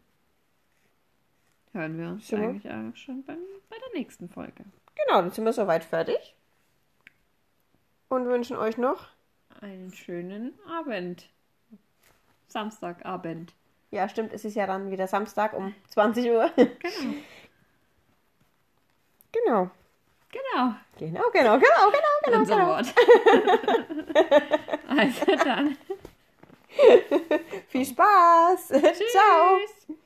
[1.73, 2.37] Hören wir uns wir?
[2.37, 4.63] eigentlich auch schon beim, bei der nächsten Folge.
[4.93, 6.35] genau, dann sind wir soweit fertig.
[8.09, 9.07] Und wünschen euch noch,
[9.59, 11.29] Einen schönen Abend.
[12.47, 13.53] Samstagabend.
[13.93, 16.49] Ja stimmt, es ist ja dann wieder Samstag um 20 Uhr.
[16.55, 16.65] Genau.
[19.31, 19.69] genau.
[20.31, 20.75] Genau.
[20.97, 22.39] Genau, genau, genau, genau, genau.
[22.39, 22.67] Unser genau.
[22.67, 22.93] Wort.
[24.87, 25.77] also dann.
[27.69, 28.67] Viel Spaß.
[28.67, 29.57] Ciao.
[29.59, 29.97] Tschüss.